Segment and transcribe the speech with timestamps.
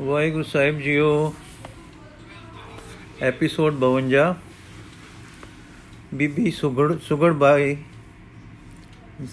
[0.00, 1.34] ਵਾਹਿਗੁਰੂ ਸਾਹਿਬ JIO
[3.22, 4.34] episode 52
[6.14, 7.76] ਬੀਬੀ ਸੁਗੜ ਸੁਗੜ ਬਾਈ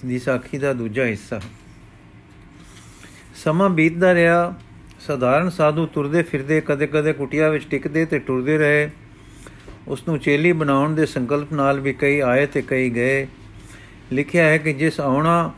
[0.06, 1.42] ਦੀ ਸਾਖੀ ਦਾ ਦੂਜਾ ਹਿੱਸਾ।
[3.36, 4.54] ਸਮਾਂ ਬੀਤਦਾ ਰਿਹਾ,
[5.00, 8.90] ਸਧਾਰਨ ਸਾਧੂ ਤੁਰਦੇ ਫਿਰਦੇ ਕਦੇ-ਕਦੇ ਕੁਟਿਆ ਵਿੱਚ ਟਿਕਦੇ ਤੇ ਟੁਰਦੇ ਰਹੇ।
[9.88, 13.28] ਉਸ ਨੂੰ ਚੇਲੀ ਬਣਾਉਣ ਦੇ ਸੰਕਲਪ ਨਾਲ ਵੀ ਕਈ ਆਏ ਤੇ ਕਈ ਗਏ।
[14.12, 15.54] ਲਿਖਿਆ ਹੈ ਕਿ ਜਿਸ ਆਉਣਾ,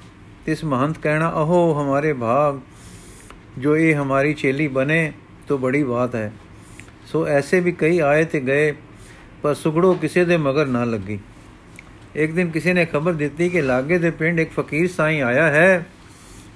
[0.45, 2.59] ਤਿਸ ਮਹੰਤ ਕਹਿਣਾ, ਅਹੋ, ਹਮਾਰੇ ਭਾਗ
[3.58, 5.12] ਜੋ ਇਹ ਹਮਾਰੀ ਚੇਲੀ ਬਨੇ
[5.48, 6.32] तो बड़ी बात है
[7.12, 8.70] सो ऐसे भी कई आए थे गए
[9.42, 11.18] पर सुगड़ो ਕਿਸੇ ਦੇ ਮਗਰ ਨਾ ਲੱਗੀ
[12.16, 15.84] ਇੱਕ ਦਿਨ ਕਿਸੇ ਨੇ ਖਬਰ ਦਿੱਤੀ ਕਿ ਲਾਗੇ ਦੇ ਪਿੰਡ ਇੱਕ ਫਕੀਰ ਸਾਈਂ ਆਇਆ ਹੈ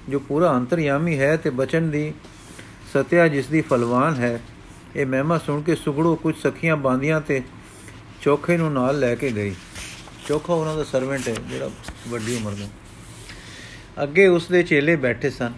[0.09, 2.13] ਜੋ ਪੂਰਾ ਅੰਤਰਯਾਮੀ ਹੈ ਤੇ ਬਚਨ ਦੀ
[2.93, 4.39] ਸਤਿਆ ਜਿਸ ਦੀ ਫਲਵਾਨ ਹੈ
[4.95, 7.41] ਇਹ ਮਹਿਮਾ ਸੁਣ ਕੇ ਸੁਗੜੋ ਕੁਝ ਸਖੀਆਂ ਬਾਂਦੀਆਂ ਤੇ
[8.21, 9.53] ਚੋਖੇ ਨੂੰ ਨਾਲ ਲੈ ਕੇ ਗਈ
[10.27, 11.69] ਚੋਖਾ ਉਹਨਾਂ ਦਾ ਸਰਵੈਂਟ ਹੈ ਜਿਹੜਾ
[12.07, 12.67] ਵੱਡੀ ਉਮਰ ਦਾ
[14.03, 15.53] ਅੱਗੇ ਉਸ ਦੇ ਚੇਲੇ ਬੈਠੇ ਸਨ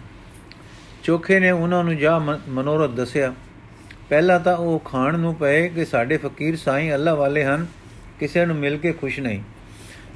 [1.07, 2.17] ਚੋਖੇ ਨੇ ਉਹਨਾਂ ਨੂੰ ਜਾ
[2.49, 3.33] ਮਨੋਰਥ ਦੱਸਿਆ,
[4.09, 7.65] ਪਹਿਲਾਂ ਤਾਂ ਉਹ ਖਾਣ ਨੂੰ ਪਏ ਕਿ ਸਾਡੇ ਫਕੀਰ ਸਾਈਂ ਅੱਲਾ ਵਾਲੇ ਹਨ,
[8.19, 9.39] ਕਿਸੇ ਨੂੰ ਮਿਲ ਕੇ ਖੁਸ਼ ਨਹੀਂ।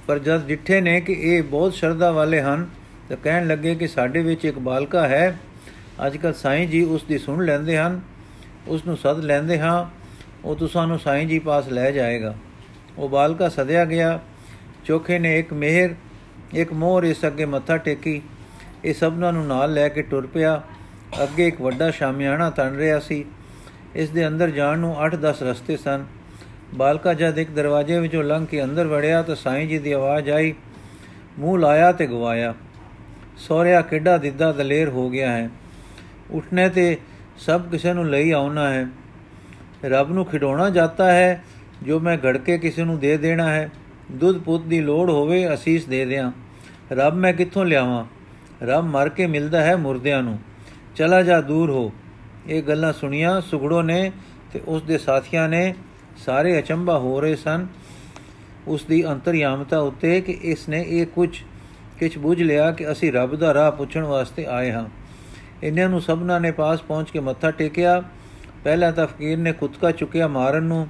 [0.08, 2.68] ਪਰ ਜਦ ਜਿੱਠੇ ਨੇ ਕਿ ਇਹ ਬਹੁਤ ਸ਼ਰਧਾ ਵਾਲੇ ਹਨ,
[3.10, 5.38] ਤਾਂ ਕਹਿਣ ਲੱਗੇ ਕਿ ਸਾਡੇ ਵਿੱਚ ਇੱਕ ਬਾਲਕਾ ਹੈ।
[6.08, 8.02] ਅੱਜਕੱਲ ਸਾਈਂ ਜੀ ਉਸ ਦੀ ਸੁਣ ਲੈਂਦੇ ਹਨ,
[8.68, 9.86] ਉਸ ਨੂੰ ਸੱਦ ਲੈਂਦੇ ਹਾਂ,
[10.46, 12.36] ਉਹ ਤੁਸਾਂ ਨੂੰ ਸਾਈਂ ਜੀ ਪਾਸ ਲੈ ਜਾਏਗਾ।
[12.98, 14.20] ਉਹ ਬਾਲਕਾ ਸਦਿਆ ਗਿਆ।
[14.86, 15.96] ਚੋਖੇ ਨੇ ਇੱਕ ਮਿਹਰ,
[16.54, 18.22] ਇੱਕ ਮੋਹਰ ਇਸ ਅੱਗੇ ਮੱਥਾ ਟੇਕੀ।
[18.86, 20.62] ਇਹ ਸਭਨਾਂ ਨੂੰ ਨਾਲ ਲੈ ਕੇ ਟੁਰ ਪਿਆ।
[21.24, 23.26] ਅੱਗੇ ਇੱਕ ਵੱਡਾ ਸ਼ਾਮਿਆਣਾ ਤਣ ਰਿਹਾ ਸੀ।
[23.96, 26.06] ਇਸ ਦੇ ਅੰਦਰ ਜਾਣ ਨੂੰ 8-10 ਰਸਤੇ ਸਨ।
[26.76, 30.54] ਬਾਲਕਾ ਜਦ ਇੱਕ ਦਰਵਾਜ਼ੇ ਵਿੱਚੋਂ ਲੰਘ ਕੇ ਅੰਦਰ ਵੜਿਆ ਤਾਂ ਸਾਈਂ ਜੀ ਦੀ ਆਵਾਜ਼ ਆਈ,
[31.40, 32.54] ਮੂੰਹ ਲਾਇਆ ਤੇ ਗਵਾਇਆ।
[33.38, 35.50] ਸੋਹਰਿਆ ਕਿੱਡਾ ਦਿੱਦਾ ਦਲੇਰ ਹੋ ਗਿਆ ਹੈ।
[36.32, 36.98] ਉੱਠਨੇ ਤੇ
[37.38, 38.88] ਸਭ ਕਿਸੇ ਨੂੰ ਲਈ ਆਉਣਾ ਹੈ।
[39.86, 41.44] ਰੱਬ ਨੂੰ ਖਿਡਾਉਣਾ ਜਾਂਦਾ ਹੈ,
[41.84, 43.70] ਜੋ ਮੈਂ ਘੜ ਕੇ ਕਿਸੇ ਨੂੰ ਦੇ ਦੇਣਾ ਹੈ।
[44.12, 46.32] ਦੁੱਧ ਪੁੱਤ ਦੀ ਲੋੜ ਹੋਵੇ ਅਸੀਸ ਦੇ ਦਿਆਂ।
[46.92, 48.06] ਰੱਬ ਮੈਂ ਕਿੱਥੋਂ ਲਿਆਵਾਂ?
[48.64, 50.40] ਰੱਬ ਮਰ ਕੇ ਮਿਲਦਾ ਹੈ ਮੁਰਦਿਆਂ ਨੂੰ।
[50.96, 51.92] ਚਲਾ ਜਾ ਦੂਰ ਹੋ।
[52.48, 54.12] ਇਹ ਗੱਲਾਂ ਸੁਣੀਆਂ ਸੁਗੜੋ ਨੇ
[54.54, 55.74] ਤੇ ਉਸ ਦੇ ਸਾਥੀਆਂ ਨੇ।
[56.18, 57.68] ਸਾਰੇ ਅਚੰਭਾ ਹੋ ਰਹੇ ਸਨ।
[58.68, 61.44] ਉਸ ਦੀ ਅੰਤਰਯਾਮਤਾ ਉੱਤੇ ਕਿ ਇਸ ਨੇ ਇਹ ਕੁਝ
[62.00, 64.90] ਕਿਛ ਬੁੱਝ ਲਿਆ ਕਿ ਅਸੀਂ ਰੱਬ ਦਾ ਰਾਹ ਪੁੱਛਣ ਵਾਸਤੇ ਆਏ ਹਾਂ।
[65.64, 68.04] ਇਹਨਾਂ ਨੂੰ ਸਭਨਾਂ ਨੇ ਪਾਸ ਪਹੁੰਚ ਕੇ ਮੱਥਾ ਟੇਕਿਆ।
[68.64, 70.88] ਪਹਿਲਾਂ ਤਾਂ ਫਕੀਰ ਨੇ ਕੁੱਤਕਾ ਚੁੱਕਿਆ ਮਾਰਨ ਨੂੰ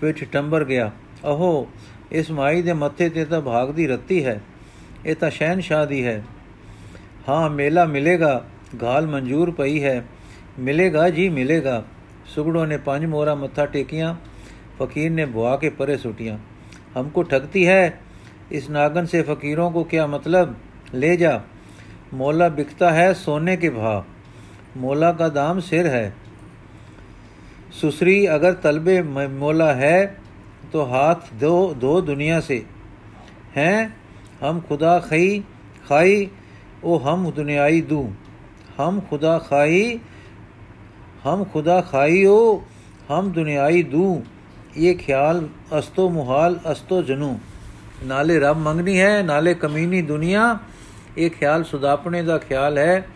[0.00, 0.90] ਪਿੱਠ ਟੰਬਰ ਗਿਆ।
[1.24, 1.68] ਅਹੋ,
[2.12, 4.40] ਇਸ ਮਾਈ ਦੇ ਮੱਥੇ ਤੇ ਤਾਂ ਭਾਗ ਦੀ ਰੱਤੀ ਹੈ।
[5.06, 6.24] ਇਹ ਤਾਂ ਸ਼ਹਿਨशाह ਦੀ ਹੈ।
[7.28, 8.44] ਹਾਂ, ਮੇਲਾ ਮਿਲੇਗਾ।
[8.82, 10.04] ਘਾਲ ਮਨਜ਼ੂਰ ਪਈ ਹੈ
[10.58, 11.84] ਮਿਲੇਗਾ ਜੀ ਮਿਲੇਗਾ
[12.26, 14.14] ਸੁਗੜੋ ਨੇ ਪੰਜ ਮੋਹਰਾ ਮੱਥਾ ਟੇਕੀਆਂ
[14.78, 16.36] فقیر نے بوا کے پرے سٹیاں۔
[16.96, 17.90] ہم کو ٹھگتی ہے۔
[18.50, 20.52] اس ناگن سے فقیروں کو کیا مطلب؟
[20.94, 21.30] لے جا۔
[22.12, 24.00] مولا بکتا ہے سونے کے بھاؤ
[24.76, 26.10] مولا کا دام سر ہے۔
[27.82, 28.88] سسری، اگر طلب
[29.32, 30.06] مولا ہے
[30.70, 32.60] تو ہاتھ دو دو دنیا سے۔
[33.56, 33.88] ہیں؟
[34.42, 35.40] ہم خدا خی،
[35.88, 36.26] خائی،
[36.80, 38.21] او ہم دنیائی دوں۔
[38.88, 39.98] ਹਮ ਖੁਦਾ ਖਾਈ,
[41.26, 42.64] ਹਮ ਖੁਦਾ ਖਾਈਓ,
[43.10, 44.24] ਹਮ ਦੁਨਿਆਈ ਦੂ।
[44.76, 45.48] ਇਹ ਖਿਆਲ
[45.78, 47.38] ਅਸਤੋ ਮੁਹਾਲ, ਅਸਤੋ ਜਨੂ।
[48.04, 50.58] ਨਾਲੇ ਰੱਬ ਮੰਗਣੀ ਹੈ, ਨਾਲੇ ਕਮੀਨੀ ਦੁਨੀਆ।
[51.18, 53.06] ਇਹ ਖਿਆਲ ਸੁਦਾਪਣੇ ਦਾ ਖਿਆਲ ਹੈ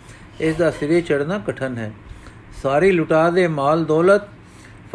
[0.41, 1.93] ਇਸ ਦਾ ਸਿਰੇ ਚੜਨਾ ਕਠਨ ਹੈ।
[2.62, 4.22] ਸਾਰੀ ਲੁਟਾ ਦੇ ਮਾਲ ਦੌਲਤ,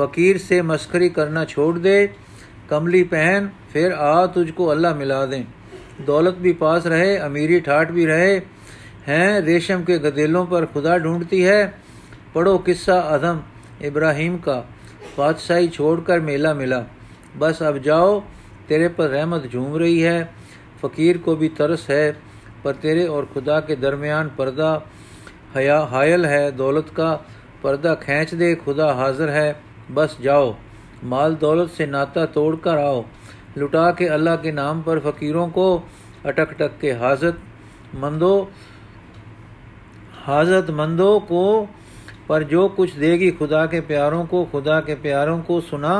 [0.01, 2.13] ਫਕੀਰ ਸੇ ਮਸਖਰੀ ਕਰਨਾ ਛੋੜ ਦੇ।
[2.69, 5.45] ਕਮਲੀ ਪਹਿਨ, ਫਿਰ ਆ ਤੁਝ ਕੋ ਅੱਲਾ ਮਿਲਾ ਦੇ।
[6.05, 8.41] ਦੌਲਤ ਵੀ ਪਾਸ ਰਹੇ, ਅਮੀਰੀ ਠਾਠ ਵੀ ਰਹੇ।
[9.07, 11.69] ہیں، ریشم کے گدیلوں پر خدا ڈھونڈتی ہے۔
[12.33, 13.37] پڑھو قصہ ادم
[13.81, 14.61] ابراہیم کا۔
[15.15, 16.81] بادشاہی چھوڑ کر میلہ ملا۔
[17.37, 18.19] بس اب جاؤ،
[18.67, 20.23] تیرے پر رحمت جھوم رہی ہے۔
[20.81, 22.11] فقیر کو بھی ترس ہے،
[22.61, 24.79] پر تیرے اور خدا کے درمیان پردہ
[25.57, 27.17] حیا، حائل ہے۔ دولت کا
[27.61, 29.53] پردہ کھینچ دے، خدا حاضر ہے۔
[29.93, 30.51] بس جاؤ،
[31.03, 33.01] مال دولت سے ناطہ توڑ کر آؤ۔
[33.57, 35.81] لٹا کے اللہ کے نام پر فقیروں کو
[36.23, 37.29] اٹک اٹک کے حاضر۔
[37.93, 38.45] مندو
[40.72, 41.42] मंदों को
[42.28, 45.96] पर जो कुछ देगी खुदा के प्यारों को खुदा के प्यारों को सुना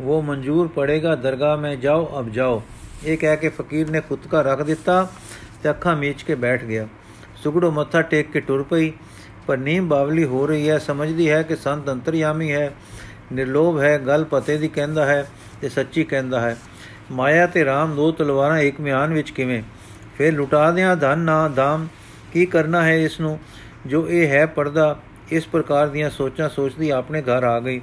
[0.00, 2.62] वो मंजूर पड़ेगा दरगाह में जाओ अब जाओ
[3.04, 5.06] ਇਹ ਕਹਿ ਕੇ ਫਕੀਰ ਨੇ ਖੁਦਕਾ ਰੱਖ ਦਿੱਤਾ
[5.62, 6.86] ਤੇ ਅੱਖਾਂ ਮੀਚ ਕੇ ਬੈਠ ਗਿਆ
[7.42, 8.92] ਸੁਗੜੋ ਮੱਥਾ ਟੇਕ ਕੇ ਟੁਰ ਪਈ
[9.46, 12.70] ਪਰ ਨੀਮ ਬਾਵਲੀ ਹੋ ਰਹੀ ਹੈ ਸਮਝਦੀ ਹੈ ਕਿ ਸੰਤ ਅੰਤਰਯਾਮੀ ਹੈ
[13.32, 15.26] ਨਿਰਲੋਭ ਹੈ ਗੱਲ ਪਤੇ ਦੀ ਕਹਿੰਦਾ ਹੈ
[15.62, 16.56] ਤੇ ਸੱਚੀ ਕਹਿੰਦਾ ਹੈ
[17.12, 19.62] ਮਾਇਆ ਤੇ ਰਾਮ ਦੋ ਤਲਵਾਰਾਂ ਇੱਕ ਮਿਆਨ ਵਿੱਚ ਕਿਵੇਂ
[20.18, 21.86] ਫਿਰ ਲੁਟਾ ਦਿਆਂ ਧਨ ਨਾ ਦਾਮ
[22.33, 23.37] ਕੀ ਕਰਨਾ ਹੈ ਇਸ ਨੂੰ
[23.87, 24.99] ਜੋ ਇਹ ਹੈ ਪਰਦਾ,
[25.31, 27.81] ਇਸ ਪ੍ਰਕਾਰ ਦੀਆਂ ਸੋਚਾਂ ਸੋਚਦੀ ਆਪਣੇ ਘਰ ਆ ਗਈ।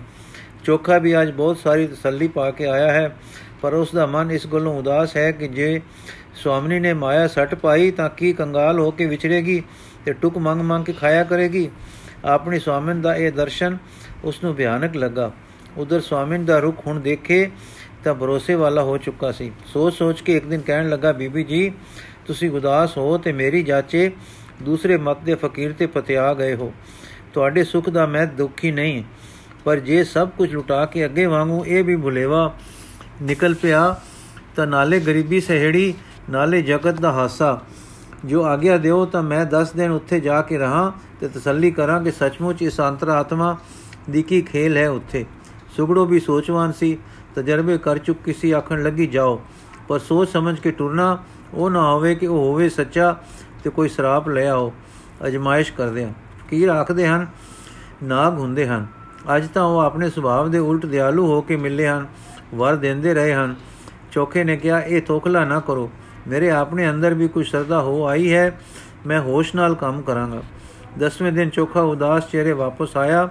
[0.64, 3.16] ਚੋਖਾ ਵੀ ਅੱਜ ਬਹੁਤ ਸਾਰੀ ਤਸੱਲੀ ਪਾ ਕੇ ਆਇਆ ਹੈ,
[3.62, 5.80] ਪਰ ਉਸ ਦਾ ਮਨ ਇਸ ਗੱਲੋਂ ਉਦਾਸ ਹੈ ਕਿ ਜੇ
[6.34, 9.62] ਸਵਾਮੀ ਨੇ ਮਾਇਆ ਸੱਟ ਪਾਈ ਤਾਂ ਕੀ ਕੰਗਾਲ ਹੋ ਕੇ ਵਿਚਰੇਗੀ
[10.04, 11.68] ਤੇ ਟੁਕ ਮੰਗ ਮੰਗ ਕੇ ਖਾਇਆ ਕਰੇਗੀ?
[12.24, 13.76] ਆਪਣੀ ਸਵਾਮਨ ਦਾ ਇਹ ਦਰਸ਼ਨ
[14.24, 15.30] ਉਸ ਨੂੰ ਭਿਆਨਕ ਲੱਗਾ।
[15.76, 17.48] ਉਧਰ ਸਵਾਮਨ ਦਾ ਰੁਖ ਹੁਣ ਦੇਖੇ
[18.04, 21.72] ਤਾਂ ਭਰੋਸੇ ਵਾਲਾ ਹੋ ਚੁੱਕਾ ਸੀ। ਸੋਚ ਸੋਚ ਕੇ ਇੱਕ ਦਿਨ ਕਹਿਣ ਲੱਗਾ, ਬੀਬੀ ਜੀ
[22.26, 24.10] ਤੁਸੀਂ ਉਦਾਸ ਹੋ ਤੇ ਮੇਰੀ ਜਾਚੇ
[24.62, 26.72] ਦੂਸਰੇ ਮਤ ਦੇ ਫਕੀਰ ਤੇ ਪਤਿਆ ਗਏ ਹੋ।
[27.32, 29.02] ਤੁਹਾਡੇ ਸੁਖ ਦਾ ਮੈਂ ਦੁਖੀ ਨਹੀਂ,
[29.64, 32.52] ਪਰ ਜੇ ਸਭ ਕੁਝ ਲੁਟਾ ਕੇ ਅੱਗੇ ਵਾਂਗੂ ਇਹ ਵੀ ਭੁਲੇਵਾ
[33.22, 34.00] ਨਿਕਲ ਪਿਆ,
[34.56, 35.94] ਤਾਂ ਨਾਲੇ ਗਰੀਬੀ ਸਹਿੜੀ,
[36.30, 37.60] ਨਾਲੇ ਜਗਤ ਦਾ ਹਾਸਾ।
[38.24, 42.10] ਜੋ ਆਗਿਆ ਦਿਓ ਤਾਂ ਮੈਂ 10 ਦਿਨ ਉੱਥੇ ਜਾ ਕੇ ਰਹਾ ਤੇ ਤਸੱਲੀ ਕਰਾਂ ਕਿ
[42.10, 43.56] ਸੱਚਮੁੱਚ ਇਸ ਅੰਤਰਾਤਮਾ
[44.10, 45.24] ਦੀ ਕੀ ਖੇਲ ਹੈ ਉੱਥੇ।
[45.76, 46.96] ਸੁਗੜੋ ਵੀ ਸੋਚਵਾਨ ਸੀ,
[47.34, 49.40] ਤਜਰਬੇ ਕਰ ਚੁੱਕੀ ਸੀ, ਆਖਣ ਲੱਗੀ, ਜਾਓ।
[49.88, 51.18] ਪਰ ਸੋਚ ਸਮਝ ਕੇ ਟੁਰਨਾ
[51.54, 53.16] ਉਹ ਨਾ ਹੋਵੇ ਕਿ ਉਹ ਹੋਵੇ ਸੱਚਾ
[53.64, 54.72] ਤੇ ਕੋਈ ਸ਼ਰਾਪ ਲੈ ਆਓ,
[55.26, 57.26] ਅਜਮਾਇਸ਼ ਕਰਦੇ ਆ ਫਕੀਰ ਆਖਦੇ ਹਨ?
[58.02, 58.86] ਨਾਗ ਹੁੰਦੇ ਹਨ।
[59.36, 62.06] ਅੱਜ ਤਾਂ ਉਹ ਆਪਣੇ ਸੁਭਾਅ ਦੇ ਉਲਟ ਦਿਆਲੂ ਹੋ ਕੇ ਮਿਲੇ ਹਨ,
[62.54, 63.54] ਵਰ ਦਿੰਦੇ ਰਹੇ ਹਨ।
[64.12, 65.90] ਚੋਖੇ ਨੇ ਕਿਹਾ, ਇਹ ਤੋਖਲਾ ਨਾ ਕਰੋ।
[66.28, 68.60] ਮੇਰੇ ਆਪਣੇ ਅੰਦਰ ਵੀ ਕੁਝ ਸਰਦਾ ਹੋ ਆਈ ਹੈ,
[69.06, 70.42] ਮੈਂ ਹੋਸ਼ ਨਾਲ ਕੰਮ ਕਰਾਂਗਾ।
[70.98, 73.28] ਦਸਵੇਂ ਦਿਨ ਚੋਖਾ ਉਦਾਸ ਚਿਹਰੇ ਵਾਪਸ ਆਇਆ।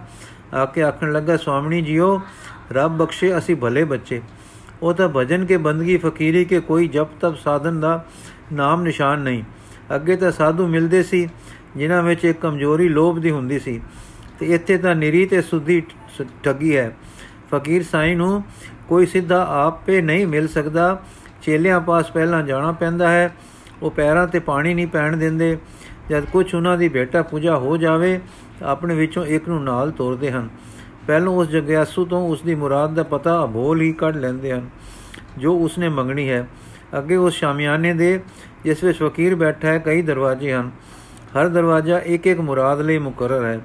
[0.53, 2.21] ਆ ਕੇ ਆਖਣ ਲੱਗਾ, ਸਵਾਮਣੀ ਜੀਓ,
[2.71, 4.21] ਰੱਬ ਬਖਸ਼ੇ ਅਸੀਂ ਭਲੇ ਬੱਚੇ।
[4.85, 8.05] ਉਹ ਤਾਂ ਭਜਨ ਕੇ ਬੰਦਗੀ ਫਕੀਰੀ ਕੇ ਕੋਈ ਜਪ ਤਪ ਸਾਧਨ ਦਾ
[8.53, 9.43] ਨਾਮ ਨਿਸ਼ਾਨ ਨਹੀਂ।
[9.95, 11.29] ਅੱਗੇ ਤਾਂ ਸਾਧੂ ਮਿਲਦੇ ਸੀ,
[11.77, 13.81] ਜਿਨ੍ਹਾਂ ਵਿੱਚ ਇੱਕ ਕਮਜ਼ੋਰੀ ਲੋਭ ਦੀ ਹੁੰਦੀ ਸੀ।
[14.39, 15.83] ਤੇ ਇੱਥੇ ਤਾਂ ਨਿਰੀ ਤੇ ਸੁਧੀ
[16.43, 16.97] ਠੱਗੀ ਹੈ।
[17.51, 18.43] ਫਕੀਰ ਸਾਈਂ ਨੂੰ
[18.87, 21.03] ਕੋਈ ਸਿੱਧਾ ਆਪੇ ਨਹੀਂ ਮਿਲ ਸਕਦਾ।
[21.41, 23.35] ਚੇਲਿਆਂ ਪਾਸ ਪਹਿਲਾਂ ਜਾਣਾ ਪੈਂਦਾ ਹੈ।
[23.81, 25.57] ਉਹ ਪੈਰਾਂ ਤੇ ਪਾਣੀ ਨਹੀਂ ਪੈਣ ਦਿੰਦੇ।
[26.09, 28.19] ਜਦ ਕੁਝ ਉਹਨਾਂ ਦੀ ਬੇਟਾ ਪੂਜਾ ਹੋ ਜਾਵੇ
[28.63, 30.49] ਆਪਣੇ ਵਿੱਚੋਂ ਇੱਕ ਨੂੰ ਨਾਲ ਤੋਰਦੇ ਹਨ।
[31.07, 34.69] ਪਹਿਲਾਂ ਉਸ ਜਗਿਆਸੂ ਤੋਂ ਉਸ ਦੀ ਮੁਰਾਦ ਦਾ ਪਤਾ ਅਭੋਲ ਹੀ ਕੱਢ ਲੈਂਦੇ ਹਨ,
[35.38, 36.48] ਜੋ ਉਸਨੇ ਮੰਗਣੀ ਹੈ।
[36.98, 38.19] ਅੱਗੇ ਉਸ ਸ਼ਾਮਿਆਨੇ ਦੇ,
[38.63, 40.72] ਜਿਸ ਵਿੱਚ ਫਕੀਰ ਬੈਠਾ ਹੈ, ਕਈ ਦਰਵਾਜ਼ੇ ਹਨ।
[41.31, 43.60] ਹਰ ਦਰਵਾਜ਼ਾ ਇੱਕ ਇੱਕ ਮੁਰਾਦ ਲਈ ਮੁਕਰਰ ਹੈ।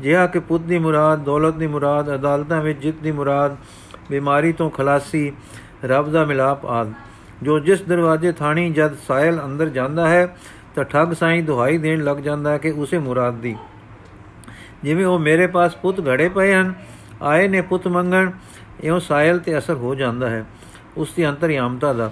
[0.00, 3.56] ਜਿਹਾ ਕਿ ਪੁੱਤ ਦੀ ਮੁਰਾਦ, ਦੌਲਤ ਦੀ ਮੁਰਾਦ, ਅਦਾਲਤਾਂ ਵਿੱਚ ਜਿੱਤ ਦੀ ਮੁਰਾਦ,
[4.10, 5.32] ਬਿਮਾਰੀ ਤੋਂ ਖਲਾਸੀ,
[5.84, 6.92] ਰੱਬ ਦਾ ਮਿਲਾਪ ਆਦ।
[7.42, 10.36] ਜੋ ਜਿਸ ਦਰਵਾਜ਼ੇ ਥਾਣੀ ਜਦ ਸਾਇਲ ਅੰਦਰ ਜਾਂਦਾ ਹੈ,
[10.74, 13.56] ਤਾਂ ਠੱਗ ਸਾਈਂ ਦੁਹਾਈ ਦੇਣ ਲੱਗ ਜਾਂਦਾ ਹੈ ਕਿ ਉਸੇ ਮੁਰਾਦ ਦੀ
[14.82, 16.72] ਜਿਵੇਂ ਉਹ ਮੇਰੇ ਪਾਸ ਪੁੱਤ ਘੜੇ ਪਏ ਹਨ,
[17.22, 18.30] ਆਏ ਨੇ ਪੁੱਤ ਮੰਗਣ,
[18.84, 20.44] ਇਉਂ ਸਾਇਲ ਤੇ ਅਸਰ ਹੋ ਜਾਂਦਾ ਹੈ,
[20.96, 22.10] ਉਸ ਦੀ ਅੰਤਰਯਾਮਤਾ ਦਾ।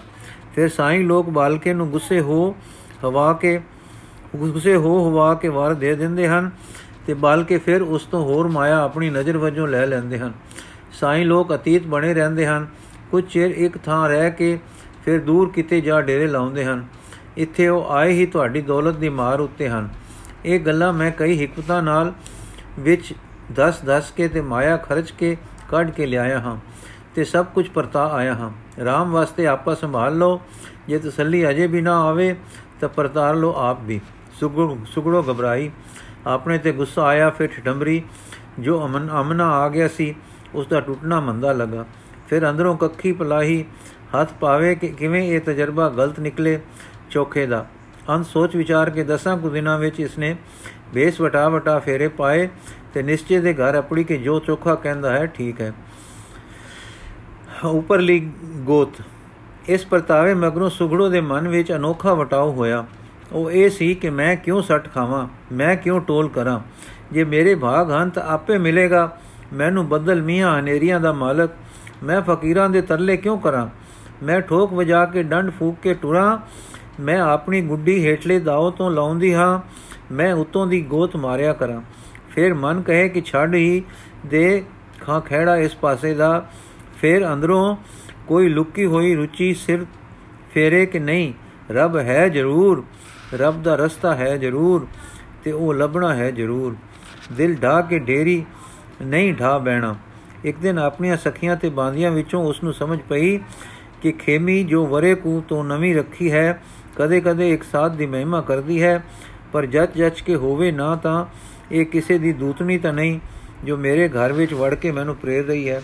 [0.54, 2.56] ਫਿਰ ਸਾਈਂ ਲੋਕ ਬਾਲਕੇ ਨੂੰ ਗੁੱਸੇ ਹੋ
[3.04, 3.60] ਹਵਾ ਕੇ,
[4.36, 6.50] ਗੁੱਸੇ ਹੋ ਹਵਾ ਕੇ ਵਾਰ ਦੇ ਦਿੰਦੇ ਹਨ
[7.06, 10.32] ਤੇ ਬਾਲਕੇ ਫਿਰ ਉਸ ਤੋਂ ਹੋਰ ਮਾਇਆ ਆਪਣੀ ਨਜ਼ਰ ਵਜੋਂ ਲੈ ਲੈਂਦੇ ਹਨ।
[10.92, 12.66] ਸਾਈਂ ਲੋਕ ਅਤੀਤ ਬਣੇ ਰਹਿੰਦੇ ਹਨ।
[13.10, 14.58] ਕੁਝ ਚਿਰ ਇੱਕ ਥਾਂ ਰਹਿ ਕੇ
[15.04, 16.84] ਫਿਰ ਦੂਰ ਕਿਤੇ ਜਾ ਡੇਰੇ ਲਾਉਂਦੇ ਹਨ।
[17.36, 19.88] ਇੱਥੇ ਉਹ ਆਏ ਹੀ ਤੁਹਾਡੀ ਦੌਲਤ ਦੀ ਮਾਰ ਉੱਤੇ ਹਨ।
[20.44, 22.12] ਇਹ ਗੱਲਾਂ ਮੈਂ ਕਈ ਹਕਮਤਾਂ ਨਾਲ
[22.78, 23.14] ਵਿੱਚ
[23.52, 25.36] 10-10 ਕੇ ਤੇ ਮਾਇਆ ਖਰਚ ਕੇ
[25.68, 26.56] ਕੱਢ ਕੇ ਲਿਆਇਆ ਹਾਂ
[27.14, 28.50] ਤੇ ਸਭ ਕੁਝ ਪਰਤਾ ਆਇਆ ਹਾਂ।
[28.80, 30.40] RAM ਵਾਸਤੇ ਆਪਾ ਸੰਭਾਲ ਲਓ।
[30.88, 32.36] ਜੇ ਤਸੱਲੀ ਅਜੇ ਵੀ ਨਾ ਆਵੇ,
[32.80, 34.00] ਤਾਂ ਪਰਤਾਰ ਲਓ ਆਪ ਵੀ।
[34.86, 35.70] ਸੁਗੜੋ ਘਬਰਾਈ।
[36.26, 38.02] ਆਪਣੇ ਤੇ ਗੁੱਸਾ ਆਇਆ ਫਿਰ ਠਟੰਬਰੀ
[38.58, 40.14] ਜੋ ਅਮਨ, ਅਮਨਾ ਆ ਗਿਆ ਸੀ
[40.54, 41.84] ਉਸ ਦਾ ਟੁੱਟਣਾ ਮੰਦਾ ਲੱਗਾ।
[42.28, 43.64] ਫਿਰ ਅੰਦਰੋਂ ਕੱਖੀ ਪਲਾਹੀ
[44.14, 46.60] ਹੱਥ ਪਾਵੇ ਕਿ ਕਿਵੇਂ ਇਹ ਤਜਰਬਾ ਗਲਤ ਨਿਕਲੇ
[47.10, 47.66] ਚੋਖੇ ਦਾ।
[48.08, 50.36] ਅੰਤ ਸੋਚ ਵਿਚਾਰ ਕੇ ਦਸਾਂ ਕੁ ਦਿਨਾਂ ਵਿੱਚ ਇਸਨੇ
[50.94, 52.48] ਬੇਸ ਵਟਾ ਵਟਾ ਫੇਰੇ ਪਾਏ
[52.94, 55.72] ਤੇ ਨਿਸ਼ਚੇ ਦੇ ਘਰ ਆਪਣੀ ਕਿ ਜੋ ਚੋਖਾ ਕਹਿੰਦਾ ਹੈ, ਠੀਕ ਹੈ।
[57.64, 58.88] ਉਪਰਲੀ ਗੋਤ,
[59.68, 62.84] ਇਸ ਪਰਤਾਵੇ ਮਗਰੋਂ ਸੁਗੜੋ ਦੇ ਮਨ ਵਿੱਚ ਅਨੋਖਾ ਵਟਾਓ ਹੋਇਆ।
[63.32, 66.60] ਉਹ ਇਹ ਸੀ ਕਿ ਮੈਂ ਕਿਉਂ ਸੱਟ ਖਾਵਾਂ, ਮੈਂ ਕਿਉਂ ਟੋਲ ਕਰਾਂ?
[67.12, 69.18] ਜੇ ਮੇਰੇ ਭਾਗ ਹੰਤ ਆਪੇ ਮਿਲੇਗਾ।
[69.52, 71.50] ਮੈਨੂੰ ਬਦਲ ਮੀਆਂ ਹਨੇਰੀਆਂ ਦਾ ਮਾਲਕ,
[72.02, 73.68] ਮੈਂ ਫਕੀਰਾਂ ਦੇ ਤਰਲੇ ਕਿਉਂ ਕਰਾਂ?
[74.22, 76.38] ਮੈਂ ਠੋਕ ਵਜਾ ਕੇ ਡੰਡ ਫੂਕ ਕੇ ਟੁਰਾਂ,
[77.00, 79.60] ਮੈਂ ਆਪਣੀ ਗੁੱਡੀ ਹੇਠਲੇ ਦਾਉ ਤੋਂ ਲਾਉਂਦੀ ਹਾਂ।
[80.12, 81.82] ਮੈਂ ਉਤੋਂ ਦੀ ਗੋਤ ਮਾਰਿਆ ਕਰਾਂ।
[82.30, 83.82] ਫਿਰ ਮਨ ਕਹੇ ਕਿ ਛੱਡ ਹੀ
[84.26, 84.64] ਦੇ
[85.00, 86.48] ਖਾਂ ਖਹਿੜਾ ਇਸ ਪਾਸੇ ਦਾ।
[87.00, 87.76] ਫਿਰ ਅੰਦਰੋਂ
[88.26, 89.86] ਕੋਈ ਲੁਕੀ ਹੋਈ ਰੁਚੀ ਸਿਰ
[90.54, 91.32] ਫੇਰੇ ਕਿ ਨਹੀਂ?
[91.70, 92.84] ਰੱਬ ਹੈ ਜ਼ਰੂਰ।
[93.34, 94.86] ਰੱਬ ਦਾ ਰਸਤਾ ਹੈ ਜ਼ਰੂਰ
[95.44, 96.76] ਤੇ ਉਹ ਲੱਭਣਾ ਹੈ ਜ਼ਰੂਰ।
[97.32, 98.44] ਦਿਲ ਢਾ ਕੇ ਢੇਰੀ
[99.02, 99.96] ਨਹੀਂ ਢਾ ਬੈਣਾ
[100.44, 103.38] ਇੱਕ ਦਿਨ ਆਪਣੀਆਂ ਸਖੀਆਂ ਤੇ ਬਾਂਦੀਆਂ ਵਿੱਚੋਂ ਉਸ ਨੂੰ ਸਮਝ ਪਈ
[104.02, 106.62] ਕਿ ਖੇਮੀ ਜੋ ਵਰੇ ਕੂ ਤੋਂ ਨਵੀਂ ਰੱਖੀ ਹੈ,
[106.96, 109.04] ਕਦੇ-ਕਦੇ ਇੱਕ ਸਾਥ ਦੀ ਮਹਿਮਾ ਕਰਦੀ ਹੈ।
[109.52, 111.26] ਪਰ ਜੱਜ ਜੱਜ ਕੇ ਹੋਵੇ ਨਾ ਤਾਂ
[111.72, 113.20] ਇਹ ਕਿਸੇ ਦੀ ਦੂਤਨੀ ਤਾਂ ਨਹੀਂ,
[113.64, 115.82] ਜੋ ਮੇਰੇ ਘਰ ਵਿੱਚ ਵੜ ਕੇ ਮੈਨੂੰ ਪ੍ਰੇਰ ਰਹੀ ਹੈ।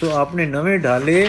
[0.00, 1.28] ਸੋ ਆਪਣੇ ਨਵੇਂ ਢਾਲੇ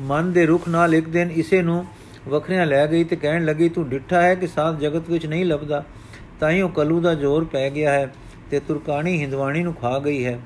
[0.00, 1.86] ਮਨ ਦੇ ਰੁਖ ਨਾਲ ਇੱਕ ਦਿਨ ਇਸੇ ਨੂੰ
[2.28, 5.84] ਵਖਰਿਆਂ ਲੈ ਗਈ ਤੇ ਕਹਿਣ ਲੱਗੀ, ਤੂੰ ਡਿੱਠਾ ਹੈ ਕਿ ਸਾਥ ਜਗਤ ਵਿੱਚ ਨਹੀਂ ਲੱਭਦਾ?
[6.40, 8.14] ਤਾਂ ਹੀ ਉਹ ਕਲੂ ਦਾ ਜ਼ੋਰ ਪੈ ਗਿਆ ਹੈ
[8.50, 10.40] ਤੇ ਤੁਰਕਾਣੀ ਹਿੰਦਵਾਣੀ ਨੂੰ ਖਾ ਗਈ ਹੈ।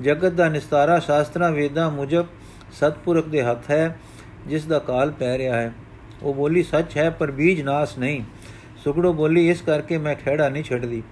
[0.00, 2.26] ਜਗਤ ਦਾ ਨਿਸਤਾਰਾ ਸ਼ਾਸਤਰਾਂ, ਵੇਦਾਂ ਮੁਜਬ
[2.72, 3.98] ਸਤਪੁਰਖ ਦੇ ਹੱਥ ਹੈ,
[4.46, 5.72] ਜਿਸ ਦਾ ਕਾਲ ਪੈ ਰਿਹਾ ਹੈ।
[6.22, 8.22] ਉਹ ਬੋਲੀ, ਸੱਚ ਹੈ, ਪਰ ਬੀਜ ਨਾਸ ਨਹੀਂ।
[8.86, 11.02] ਸੁਗੜੋ ਬੋਲੀ, ਇਸ ਕਰਕੇ ਮੈਂ ਖੇੜਾ ਨਹੀਂ ਛੱਡਦੀ।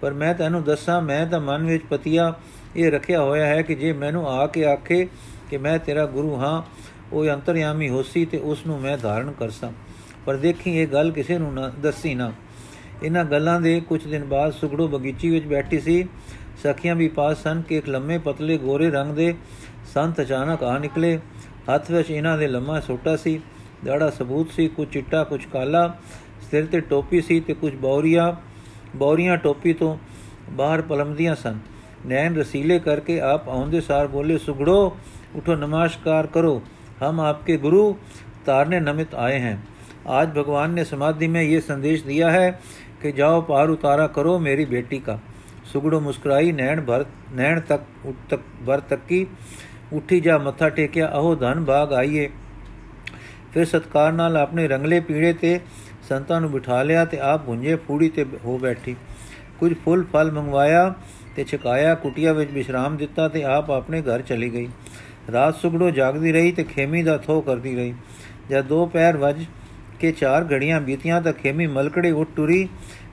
[0.00, 2.34] ਪਰ ਮੈਂ ਤੈਨੂੰ ਦੱਸਾਂ, ਮੈਂ ਤਾਂ ਮਨ ਵਿੱਚ ਪਤੀਆ
[2.76, 5.08] ਇਹ ਰੱਖਿਆ ਹੋਇਆ ਹੈ ਕਿ ਜੇ ਮੈਨੂੰ ਆ ਕੇ ਆਖੇ
[5.50, 6.62] ਕਿ ਮੈਂ ਤੇਰਾ ਗੁਰੂ ਹਾਂ,
[7.12, 9.72] ਉਹ ਅੰਤਰਯਾਮੀ ਹੋਸੀ ਤੇ ਉਸ ਨੂੰ ਮੈਂ ਧਾਰਨ ਕਰਸਾਂ।
[10.26, 12.32] ਪਰ ਦੇਖੀ, ਇਹ ਗੱਲ ਕਿਸੇ ਨੂੰ ਨਾ ਦੱਸੀ ਨਾ।
[13.02, 16.08] ਇਹਨਾਂ ਗੱਲਾਂ ਦੇ ਕੁਝ ਦਿਨ ਬਾਅਦ ਸੁਗੜੋ ਬਗੀਚੀ ਵਿੱਚ ਬੈਠੀ ਸੀ।
[16.62, 19.34] ਸਖੀਆਂ ਵੀ ਪਾਸ ਸਨ ਕਿ ਇੱਕ ਲੰਮੇ ਪਤਲੇ ਗੋਰੇ ਰੰਗ ਦੇ
[19.94, 21.18] ਸੰਤ ਅਚਾਨਕ ਆ ਨਿਕਲੇ।
[21.74, 23.40] ਹੱਥ ਵਿੱਚ ਇਹਨਾਂ ਦੇ ਲੰਮਾ ਛੋਟਾ ਸੀ।
[23.84, 25.96] ਦਾੜਾ ਸਬੂਤ ਸੀ ਕੁਝ ਚਿੱਟਾ ਕੁਝ ਕਾਲਾ।
[26.52, 28.32] ਸਿਰ ਤੇ ਟੋਪੀ ਸੀ ਤੇ ਕੁਝ ਬੌਰੀਆਂ
[28.96, 29.96] ਬੌਰੀਆਂ ਟੋਪੀ ਤੋਂ
[30.50, 31.58] ਬਾਹਰ ਪਲਮਦੀਆਂ ਸਨ
[32.06, 34.96] ਨੈਣ ਰਸੀਲੇ ਕਰਕੇ ਆਪ ਆਉਂਦੇ ਸਾਰ ਬੋਲੇ ਸੁਗੜੋ
[35.34, 36.60] ਉਠੋ ਨਮਸਕਾਰ ਕਰੋ
[37.00, 37.92] ہم آپ کے گرو
[38.44, 39.56] تارنے نمت آئے ہیں۔
[40.04, 42.50] آج بھگوان نے سمادھی میں یہ سندیش دیا ہے
[43.00, 45.16] کہ جاؤ پار اتارا کرو میری بیٹی کا۔
[45.72, 49.24] سگڑو مسکرائی نین بھر نین تک تک بھر تک کی۔
[49.92, 52.28] اٹھی جا متھا ٹیکیا، اہو دھن باغ آئیے۔
[53.52, 55.58] پھر ستکار نال اپنے رنگلے پیڑے تے
[56.08, 58.96] ਸੰਤਾਂ ਨੂੰ ਬਿਠਾ ਲਿਆ ਤੇ ਆਪ ਗੁੰਜੇ ਫੂੜੀ ਤੇ ਹੋ ਬੈਠੀ।
[59.58, 60.94] ਕੁਝ ਫੁੱਲ, ਫਲ ਮੰਗਵਾਇਆ
[61.36, 64.68] ਤੇ ਛਕਾਇਆ, ਕੁਟਿਆ ਵਿੱਚ ਵਿਸ਼ਰਾਮ ਦਿੱਤਾ ਤੇ ਆਪ ਆਪਣੇ ਘਰ ਚਲੀ ਗਈ।
[65.32, 67.94] ਰਾਤ ਸੁਗੜੋ ਜਾਗਦੀ ਰਹੀ ਤੇ ਖੇਮੀ ਦਾ ਥੋ ਕਰਦੀ ਰਹੀ।
[68.50, 69.44] ਜਦ ਦੋ ਪੈਰ ਵੱਜ
[70.00, 72.68] ਕੇ ਚਾਰ ਘੜੀਆਂ ਬੀਤੀਆਂ ਤਾਂ ਖੇਮੀ ਮਲਕੜੇ ਉੱਠ ਟੁਰੀ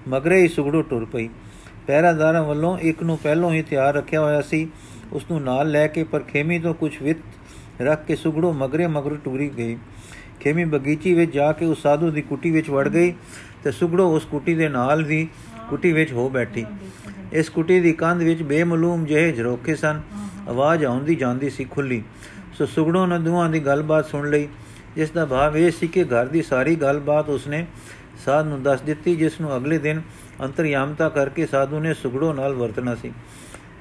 [0.08, 1.30] ਮਗਰੇ ਹੀ ਸੁਗੜੋ ਟੁਰ ਪਈ।
[1.88, 4.68] ਪਹਿਰਾਦਾਰਾਂ ਵੱਲੋਂ ਇੱਕ ਨੂੰ ਪਹਿਲੋਂ ਹੀ ਤਿਆਰ ਰੱਖਿਆ ਹੋਇਆ ਸੀ।
[5.14, 9.16] ਉਸ ਨੂੰ ਨਾਲ ਲੈ ਕੇ ਪਰ ਖੇਮੀ ਤੋਂ ਕੁਝ ਵਿੱਤ ਰੱਖ ਕੇ ਸੁਗੜੋ ਮਗਰੇ ਮਗਰ
[9.16, 9.78] ਟੁਰੀ ਗਈ।
[10.40, 13.14] ਖੇਮੀ ਬਗੀਚੀ ਵਿੱਚ ਜਾ ਕੇ ਉਸ ਸਾਧੂ ਦੀ ਕੁਟੀ ਵਿੱਚ ਵੜ ਗਈ
[13.64, 15.28] ਤੇ ਸੁਗੜੋ ਉਸ ਕੁਟੀ ਦੇ ਨਾਲ ਦੀ
[15.70, 16.66] ਕੁਟੀ ਵਿੱਚ ਹੋ ਬੈਠੀ।
[17.34, 20.02] ਇਸ ਕੁਟੀ ਦੀ ਕੰਧ ਵਿੱਚ ਬੇਮਲੂਮ ਜਿਹੇ ਝਰੋਖੇ ਸਨ।
[20.50, 22.04] ਆਵਾਜ਼ ਆਉਂਦੀ ਜਾਂਦੀ ਸੀ ਖੁੱਲੀ।
[22.58, 24.48] ਸੋ ਸੁਗੜੋ ਨੇ ਦੋਹਾਂ ਦੀ ਗੱਲਬਾਤ ਸੁਣ ਲਈ।
[24.96, 27.66] ਜਿਸ ਦਾ ਭਾਵ ਇਹ ਸੀ ਕਿ ਘਰ ਦੀ ਸਾਰੀ ਗੱਲਬਾਤ ਉਸਨੇ
[28.26, 30.02] ਸਾਧ ਨੂੰ ਦੱਸ ਦਿੱਤੀ, ਜਿਸ ਨੂੰ ਅਗਲੇ ਦਿਨ
[30.44, 33.12] ਅੰਤਰਯਾਮਤਾ ਕਰਕੇ ਸਾਧੂ ਨੇ ਸੁਗੜੋ ਨਾਲ ਵਰਤਣਾ ਸੀ।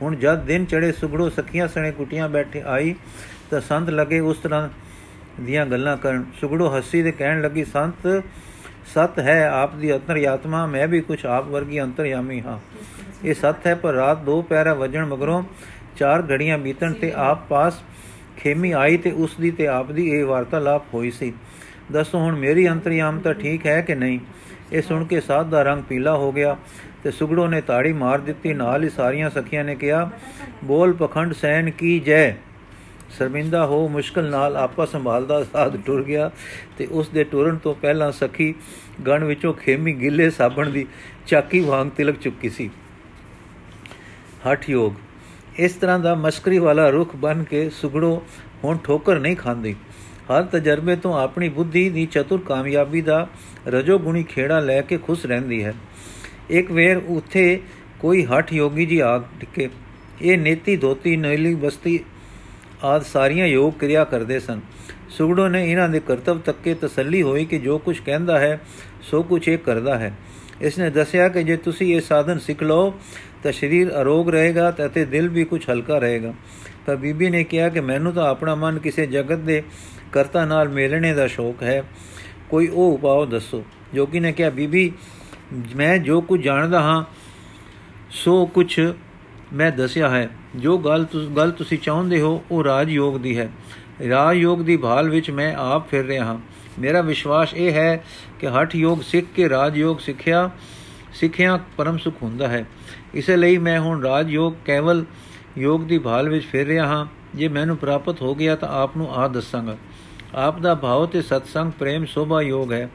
[0.03, 2.95] ਹੁਣ ਜਦ ਦਿਨ ਚੜੇ ਸੁਗੜੋ ਸਖੀਆਂ ਸਣੇ ਕੁਟੀਆਂ ਬੈਠੇ ਆਈ
[3.50, 4.69] ਤਾਂ ਸੰਤ ਲੱਗੇ ਉਸ ਤਰ੍ਹਾਂ
[5.40, 8.25] ਦੀਆਂ ਗੱਲਾਂ ਕਰਨ। ਸੁਗੜੋ ਹੱਸੀ ਤੇ ਕਹਿਣ ਲੱਗੀ ਸੰਤ
[8.87, 12.59] ਸਤ ਹੈ ਆਪ ਦੀ ਅੰਤਰਯਾਤਮਾ ਮੈਂ ਵੀ ਕੁਝ ਆਪ ਵਰਗੀ ਅੰਤਰਯਾਮੀ ਹਾਂ।
[13.25, 15.42] ਇਹ ਸਤ ਹੈ ਪਰ ਰਾਤ ਦੋ ਪੈਰਾ ਵਜਣ ਮਗਰੋਂ
[15.97, 17.83] ਚਾਰ ਘੜੀਆਂ ਬੀਤਣ ਤੇ ਆਪ ਪਾਸ
[18.37, 21.33] ਖੇਮੀ ਆਈ ਤੇ ਉਸ ਦੀ ਤੇ ਆਪ ਦੀ ਇਹ ਵਾਰਤਾਲਾਪ ਹੋਈ ਸੀ।
[21.92, 24.18] ਦੱਸੋ ਹੁਣ ਮੇਰੀ ਅੰਤਰਯਾਮਤਾ ਠੀਕ ਹੈ ਕਿ ਨਹੀਂ?
[24.73, 26.57] ਇਹ ਸੁਣ ਕੇ ਸਾਧ ਦਾ ਰੰਗ ਪੀਲਾ ਹੋ ਗਿਆ
[27.04, 30.11] ਤੇ ਸੁਗੜੋ ਨੇ ਤਾੜੀ ਮਾਰ ਦਿੱਤੀ। ਨਾਲ ਹੀ ਸਾਰੀਆਂ ਸਖੀਆਂ ਨੇ ਕਿਹਾ
[30.64, 32.37] ਬੋਲ ਪਖੰਡ ਸੈਨ ਕੀ ਜੈ?
[33.17, 36.31] ਸ਼ਰਮਿੰਦਾ ਹੋ ਮੁਸ਼ਕਲ ਨਾਲ ਆਪਾ ਸੰਭਾਲਦਾ ਸਾਧ ਟੁਰ ਗਿਆ
[36.79, 38.55] ਤੇ ਉਸ ਦੇ ਟੁਰਨ ਤੋਂ ਪਹਿਲਾਂ ਸਖੀ
[39.07, 40.87] ਗਣ ਵਿੱਚੋਂ ਖੇਮੀ ਗਿੱਲੇ ਸਾਬਣ ਦੀ
[41.27, 42.71] ਚਾਕੀ ਵਾਂਗ ਤਿਲਕ ਚੁੱਕੀ ਸੀ।
[44.53, 44.93] ਹਠ ਯੋਗ,
[45.59, 48.23] ਇਸ ਤਰ੍ਹਾਂ ਦਾ ਮਸ਼ਕਰੀ ਵਾਲਾ ਰੁਖ ਬਨ ਕੇ ਸੁਗੜੋ
[48.65, 49.75] ਹੁਣ ਠੋਕਰ ਨਹੀਂ ਖਾਂਦੀ।
[50.29, 53.29] ਹਰ ਤਜਰਬੇ ਤੋਂ ਆਪਣੀ ਬੁੱਧੀ ਦੀ ਚਤੁਰ ਕਾਮਯਾਬੀ ਦਾ
[53.67, 55.75] ਰਜੋ ਗੁਣੀ ਖੇੜਾ ਲੈ ਕੇ ਖੁਸ਼ ਰਹਿੰਦੀ ਹੈ।
[56.50, 57.61] ਇੱਕ ਵੇਰ ਉੱਥੇ
[58.00, 59.69] ਕੋਈ ਹਠ ਯੋਗੀ ਜੀ ਆ ਟਿਕੇ
[60.23, 61.99] ਇਹ ਨੇਤੀ ਧੋਤੀ ਨੈਲੀ ਬਸਤੀ
[62.85, 64.61] ਆਦ ਸਾਰੀਆਂ ਯੋਗ ਕਿਰਿਆ ਕਰਦੇ ਸਨ।
[65.11, 68.61] ਸੁਗੜੋ ਨੇ ਇਹਨਾਂ ਦੇ ਕਰਤਵ ਤੱਕੇ ਤਸੱਲੀ ਹੋਈ ਕਿ ਜੋ ਕੁਝ ਕਹਿੰਦਾ ਹੈ,
[69.02, 70.16] ਸੋ ਕੁਝ ਇਹ ਕਰਦਾ ਹੈ।
[70.61, 72.94] ਇਸ ਨੇ ਦੱਸਿਆ ਕਿ ਜੇ ਤੁਸੀਂ ਇਹ ਸਾਧਨ ਸਿੱਖ ਲਓ,
[73.42, 76.35] ਤਾਂ ਸਰੀਰ ਅਰੋਗ ਰਹੇਗਾ ਤੇ ਦਿਲ ਵੀ ਕੁਝ ਹਲਕਾ ਰਹੇਗਾ।
[76.87, 79.62] ਤਾਂ ਬੀਬੀ ਨੇ ਕਿਹਾ ਕਿ ਮੈਨੂੰ ਤਾਂ ਆਪਣਾ ਮਨ ਕਿਸੇ ਜਗਤ ਦੇ
[80.12, 81.82] ਕਰਤਾ ਨਾਲ ਮੇਲਣੇ ਦਾ ਸ਼ੌਕ ਹੈ।
[82.50, 84.92] ਕੋਈ ਉਹ ਉਪਾਅ ਦੱਸੋ। ਜੋਗੀ ਨੇ ਕਿਹਾ, ਬੀਬੀ,
[85.76, 87.04] ਮੈਂ ਜੋ ਕੁਝ ਜਾਣਦਾ ਹਾਂ,
[88.11, 88.80] ਸੋ ਕੁਝ
[89.52, 93.52] ਮੈਂ ਦੱਸਿਆ ਹੈ। ਜੋ ਗੱਲ ਤੁਸੀਂ ਗੱਲ ਤੁਸੀਂ ਚਾਹੁੰਦੇ ਹੋ, ਉਹ ਰਾਜ ਯੋਗ ਦੀ ਹੈ।
[94.09, 96.38] ਰਾਜ ਯੋਗ ਦੀ ਭਾਲ ਵਿੱਚ ਮੈਂ ਆਪ ਫਿਰ ਰਿਹਾ ਹਾਂ।
[96.78, 98.05] ਮੇਰਾ ਵਿਸ਼ਵਾਸ ਇਹ ਹੈ
[98.38, 100.50] ਕਿ ਹਠ ਯੋਗ ਸਿੱਖ ਕੇ ਰਾਜ ਯੋਗ ਸਿੱਖਿਆ
[101.14, 102.64] ਸਿੱਖਿਆ ਪਰਮ ਸੁਖ ਹੁੰਦਾ ਹੈ।
[103.14, 105.05] ਇਸੇ ਲਈ ਮੈਂ ਹੁਣ ਰਾਜ ਯੋਗ ਕੇਵਲ
[105.59, 109.14] ਯੋਗ ਦੀ ਭਾਲ ਵਿੱਚ ਫਿਰ ਰਿਹਾ ਹਾਂ। ਜੇ ਮੈਨੂੰ ਪ੍ਰਾਪਤ ਹੋ ਗਿਆ ਤਾਂ ਆਪ ਨੂੰ
[109.14, 109.76] ਆ ਦੱਸਾਂਗਾ।
[110.35, 112.90] ਆਪ ਦਾ ਭਾਵ ਤੇ ਸਤਸੰਗ ਪ੍ਰੇਮ ਸੋਭਾ ਯੋਗ ਹੈ।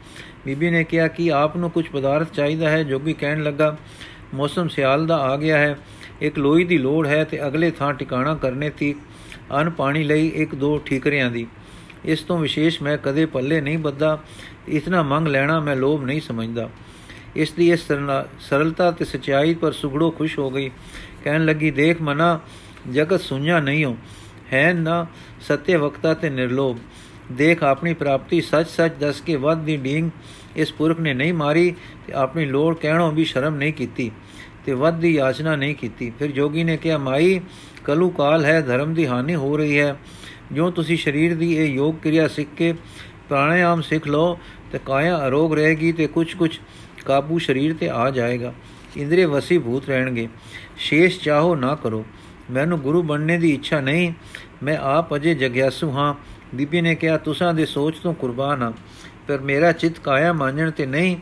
[0.45, 3.77] ਬੀਬੀ ਨੇ ਕਿਹਾ ਕਿ ਆਪ ਨੂੰ ਕੁਝ ਪਦਾਰਥ ਚਾਹੀਦਾ ਹੈ ਜੋਗੀ ਕਹਿਣ ਲੱਗਾ,
[4.33, 5.77] ਮੌਸਮ ਸਿਆਲ ਦਾ ਆ ਗਿਆ ਹੈ।
[6.23, 8.93] ਇੱਕ ਲੋਈ ਦੀ ਲੋੜ ਹੈ ਤੇ ਅਗਲੇ ਥਾਂ ਟਿਕਾਣਾ ਕਰਨੇ ਤੀ
[9.61, 11.45] ਅਨ ਪਾਣੀ ਲਈ ਇੱਕ ਦੋ ਠੀਕਰਿਆਂ ਦੀ।
[12.05, 14.17] ਇਸ ਤੋਂ ਵਿਸ਼ੇਸ਼ ਮੈਂ ਕਦੇ ਪੱਲੇ ਨਹੀਂ ਬੱਦਾ
[14.67, 16.69] ਇਤਨਾ ਮੰਗ ਲੈਣਾ ਮੈਂ ਲੋਭ ਨਹੀਂ ਸਮਝਦਾ।
[17.35, 17.87] ਇਸ ਦੀ ਇਸ
[18.39, 20.69] ਸਰਲਤਾ ਤੇ ਸਚਾਈ ਪਰ ਸੁਗੜੋ ਖੁਸ਼ ਹੋ ਗਈ।
[21.23, 22.39] ਕਹਿਣ ਲੱਗੀ, ਦੇਖ ਮਨਾ,
[22.93, 23.97] ਜਗਤ ਸੁਣਿਆ ਨਹੀਂ ਹੋ
[24.53, 25.05] ਹੈ ਨਾ
[25.41, 26.77] ਸਤਿ ਵਕਤਾ ਤੇ ਨਿਰਲੋਭ।
[27.31, 30.09] ਦੇਖ ਆਪਣੀ ਪ੍ਰਾਪਤੀ ਸੱਚ ਸੱਚ ਦੱਸ ਕੇ ਵੱਧ ਦੀ ਡੀਂਗ
[30.55, 31.73] ਇਸ ਪੁਰਖ ਨੇ ਨਹੀਂ ਮਾਰੀ
[32.07, 34.11] ਤੇ ਆਪਣੀ ਲੋੜ ਕਹਿਣੋਂ ਵੀ ਸ਼ਰਮ ਨਹੀਂ ਕੀਤੀ।
[34.65, 37.41] ਤੇ ਵੱਧ ਦੀ ਯਾਚਨਾ ਨਹੀਂ ਕੀਤੀ। ਫਿਰ ਜੋਗੀ ਨੇ ਕਿਹਾ, ਮਾਈ,
[37.84, 40.00] ਕਲੂ ਕਾਲ ਹੈ, ਧਰਮ ਦੀ ਹਾਨੀ ਹੋ ਰਹੀ ਹੈ।
[40.51, 42.74] ਜੋ ਤੁਸੀਂ ਸਰੀਰ ਦੀ ਇਹ ਯੋਗ ਕਿਰਿਆ ਸਿੱਖ ਕੇ
[43.29, 44.39] ਪ੍ਰਾਣਾਯਾਮ ਸਿੱਖ ਲਓ,
[44.72, 46.58] ਤੇ ਕਾਇਆ ਅਰੋਗ ਰਹੇਗੀ ਤੇ ਕੁਝ ਕੁਝ
[47.05, 48.53] ਕਾਬੂ ਸਰੀਰ ਤੇ ਆ ਜਾਏਗਾ।
[48.98, 50.27] ਇੰਦਰੀ ਵਸੀ ਭੂਤ ਰਹਿਣਗੇ।
[50.77, 52.05] ਸ਼ੇਸ਼ ਚਾਹੋ ਨਾ ਕਰੋ।
[52.51, 54.13] ਮੈਨੂੰ ਗੁਰੂ ਬਣਨੇ ਦੀ ਇੱਛਾ ਨਹੀਂ।
[54.63, 56.13] ਮੈਂ ਆਪ ਅਜੇ ਜਗਿਆਸੂ ਹਾਂ।
[56.55, 58.72] ਬੀਬੀ ਨੇ ਕਿਹਾ, ਤੁਸਾਂ ਦੇ ਸੋਚ ਤੋਂ ਕੁਰਬਾਨ ਹਾਂ।
[59.27, 61.17] ਪਰ ਮੇਰਾ ਚਿੱਤ ਕਾਇਆ ਮਾਨਣ ਤੇ ਨਹੀਂ,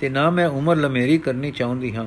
[0.00, 2.06] ਤੇ ਨਾ ਮੈਂ ਉਮਰ ਲਮੇਰੀ ਕਰਨੀ ਚਾਹੁੰਦੀ ਹਾਂ।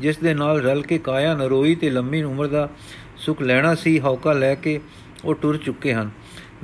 [0.00, 2.68] ਜਿਸ ਦੇ ਨਾਲ ਰਲ ਕੇ ਕਾਇਆ ਨਰੋਈ ਤੇ ਲੰਮੀ ਉਮਰ ਦਾ
[3.16, 4.80] ਸੁਖ ਲੈਣਾ ਸੀ, ਹੌਕਾ ਲੈ ਕੇ
[5.24, 6.10] ਉਹ ਟੁਰ ਚੁੱਕੇ ਹਨ।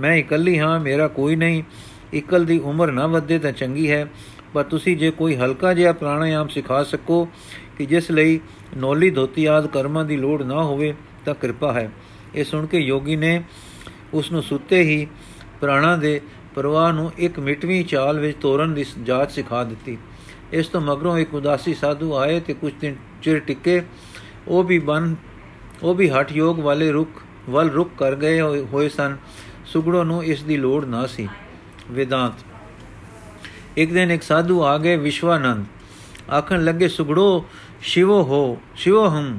[0.00, 1.62] ਮੈਂ ਇਕੱਲੀ ਹਾਂ, ਮੇਰਾ ਕੋਈ ਨਹੀਂ।
[2.14, 4.06] ਇਕਲ ਦੀ ਉਮਰ ਨਾ ਵਧੇ ਤਾਂ ਚੰਗੀ ਹੈ,
[4.54, 7.28] ਪਰ ਤੁਸੀਂ ਜੇ ਕੋਈ ਹਲਕਾ ਜਿਹਾ ਪ੍ਰਾਣਾਯਾਮ ਸਿਖਾ ਸਕੋ
[7.78, 8.40] ਕਿ ਜਿਸ ਲਈ
[8.76, 11.90] ਨੌਲੀ ਧੋਤੀ ਆਦ ਕਰਮਾਂ ਦੀ ਲੋੜ ਨਾ ਹੋਵੇ, ਤਾਂ ਕਿਰਪਾ ਹੈ।
[12.34, 13.42] ਇਹ ਸੁਣ ਕੇ ਯੋਗੀ ਨੇ
[14.14, 15.06] ਉਸ ਨੂੰ ਸੁੱਤੇ ਹੀ
[15.60, 16.20] ਪ੍ਰਾਣਾ ਦੇ
[16.54, 19.98] ਪ੍ਰਵਾਹ ਨੂੰ ਇੱਕ ਮਿਟਵੀਂ ਚਾਲ ਵਿੱਚ ਤੋਰਨ ਦੀ ਜਾਚ ਸਿਖਾ ਦਿੱਤੀ।
[20.52, 23.82] ਇਸ ਤੋਂ ਮਗਰੋਂ ਇੱਕ ਉਦਾਸੀ ਸਾਧੂ ਆਏ ਤੇ ਕੁਝ ਦਿਨ ਚਿਰ ਟਿੱਕੇ,
[24.48, 25.16] ਉਹ ਵੀ ਬਨ,
[25.82, 27.08] ਉਹ ਵੀ ਹਟ ਯੋਗ ਵਾਲੇ ਰੁਕ
[27.50, 29.16] ਵੱਲ ਰੁਕ ਕਰ ਗਏ ਹੋਏ ਸਨ।
[29.66, 31.28] ਸੁਗੜੋ ਨੂੰ ਇਸ ਦੀ ਲੋੜ ਨਾ ਸੀ।
[31.90, 32.32] ਵਿਦਾਂਤ।
[33.76, 35.66] ਇੱਕ ਦਿਨ ਇੱਕ ਸਾਧੂ ਆ ਗਏ ਵਿਸ਼ਵਾਨੰਦ।
[36.32, 37.44] ਆਖਣ ਲੱਗੇ, ਸੁਗੜੋ,
[37.82, 39.38] ਸ਼ਿਵੋ ਹੋ, ਸ਼ਿਵੋ ਹੰ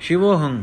[0.00, 0.62] ਸ਼ਿਵੋ ਹੰ।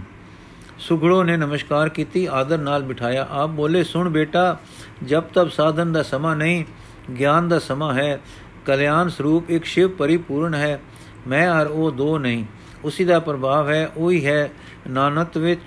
[0.79, 4.57] ਸੁਗੜੋ ਨੇ ਨਮਸਕਾਰ ਕੀਤੀ, ਆਦਰ ਨਾਲ ਬਿਠਾਇਆ। ਆਪ ਬੋਲੇ, ਸੁਣ ਬੇਟਾ,
[5.03, 6.65] ਜਬ ਤਬ ਸਾਧਨ ਦਾ ਸਮਾਂ ਨਹੀਂ,
[7.13, 8.21] ਗਿਆਨ ਦਾ ਸਮਾਂ ਹੈ।
[8.65, 10.81] ਕਲਿਆਣ ਸਰੂਪ ਇੱਕ ਸ਼ਿਵ ਪਰਿਪੂਰਨ ਹੈ।
[11.27, 12.45] ਮੈਂ ਔਰ ਉਹ ਦੋ ਨਹੀਂ।
[12.83, 14.51] ਉਸੇ ਦਾ ਪ੍ਰਭਾਵ ਹੈ, ਉਹੀ ਹੈ
[14.89, 15.61] ਨਾਨਤ ਵਿੱਚ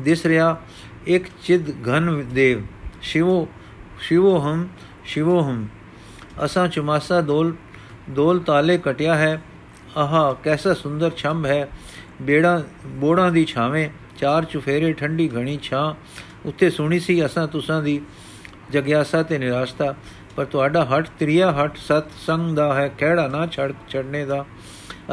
[0.00, 0.60] ਦਿਸ ਰਿਹਾ
[1.06, 2.62] ਇੱਕ ਚਿਦ ਘਨ ਦੇਵ।
[3.02, 3.48] ਸ਼ਿਵੋ
[4.00, 4.68] ਸ਼ਿਵੋ ਹਮ
[5.04, 5.66] ਸ਼ਿਵੋ ਹਮ।
[6.44, 7.54] ਅਸਾਂ ਚੁਮਾਸਾ ਦੋਲ
[8.10, 9.42] ਦੋਲ ਤਾਲੇ ਕਟਿਆ ਹੈ।
[9.96, 11.68] ਆਹਾ, ਕੈਸਾ ਸੁੰਦਰ ਛੰਭ ਹੈ।
[12.22, 15.94] ਬੇੜਾ, ਬੋੜਾਂ ਦੀ ਛਾਵੇਂ, ਚਾਰ ਚੁਫੇਰੇ ਠੰਡੀ ਘਣੀ ਛਾਂ।
[16.48, 18.00] ਉੱਤੇ ਸੁਣੀ ਸੀ ਅਸਾਂ ਤੁਸਾਂ ਦੀ
[18.70, 19.94] ਜਗਿਆਸਾ ਤੇ ਨਿਰਾਸ਼ਤਾ।
[20.36, 24.46] ਪਰ ਤੁਹਾਡਾ ਹਟ, ਤ੍ਰਿਆ ਹਟ ਸਤ ਸੰਗ ਦਾ ਹੈ। ਕਿਹੜਾ ਨਾ ਛੜ ਛੜਨੇ ਦਾ।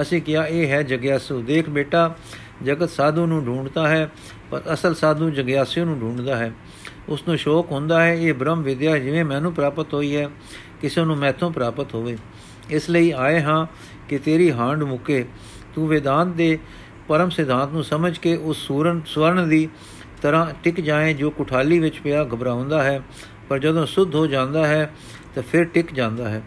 [0.01, 2.15] ਅਸੀਂ ਕਿਹਾ, ਇਹ ਹੈ ਜਗਿਆਸੂ। ਦੇਖ ਬੇਟਾ,
[2.63, 4.11] ਜਗਤ ਸਾਧੂ ਨੂੰ ਢੂੰਡਦਾ ਹੈ,
[4.51, 6.53] ਪਰ ਅਸਲ ਸਾਧੂ ਜਗਿਆਸੂ ਨੂੰ ਢੂੰਡਦਾ ਹੈ।
[7.09, 10.29] ਉਸ ਨੂੰ ਸ਼ੌਕ ਹੁੰਦਾ ਹੈ, ਇਹ ਬ੍ਰਹਮ ਵਿਦਿਆ ਜਿਵੇਂ ਮੈਨੂੰ ਪ੍ਰਾਪਤ ਹੋਈ ਹੈ,
[10.81, 12.17] ਕਿਸੇ ਨੂੰ ਮੈਥੋਂ ਪ੍ਰਾਪਤ ਹੋਵੇ।
[12.69, 13.65] ਇਸ ਲਈ ਆਏ ਹਾਂ
[14.09, 15.25] ਕਿ ਤੇਰੀ ਹਾਂਡ ਮੁਕੇ।
[15.75, 16.59] ਤੂੰ ਵੇਦਾਂਤ ਦੇ
[17.07, 19.69] ਪਰਮ ਸਿਧਾਂਤ ਨੂੰ ਸਮਝ ਕੇ ਉਸ ਸੂਰਨ ਸਵਰਨ ਦੀ
[20.21, 23.01] ਤਰ੍ਹਾਂ ਟਿਕ ਜਾਏ, ਜੋ ਕੁਠਾਲੀ ਵਿੱਚ ਪਿਆ ਘਬਰਾਉਂਦਾ ਹੈ,
[23.49, 24.93] ਪਰ ਜਦੋਂ ਸੁੱਧ ਹੋ ਜਾਂਦਾ ਹੈ,
[25.35, 26.41] ਤਾਂ ਫਿਰ ਟਿਕ ਜਾਂਦਾ ਹੈ।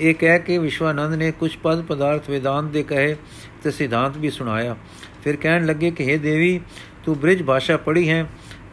[0.00, 3.16] ਇਹ ਕਹਿ ਕੇ ਵਿਸ਼ਵਾਨੰਦ ਨੇ ਕੁਝ ਪਦ ਪਦਾਰਥ ਵੇਦਾਂਤ ਦੇ ਕਹੇ
[3.62, 4.76] ਤੇ ਸਿਧਾਂਤ ਵੀ ਸੁਣਾਇਆ।
[5.24, 6.60] ਫਿਰ ਕਹਿਣ ਲੱਗੇ ਕਿ हे ਦੇਵੀ,
[7.04, 8.26] ਤੂੰ ਬ੍ਰਿਜ ਭਾਸ਼ਾ ਪੜ੍ਹੀ ਹੈ,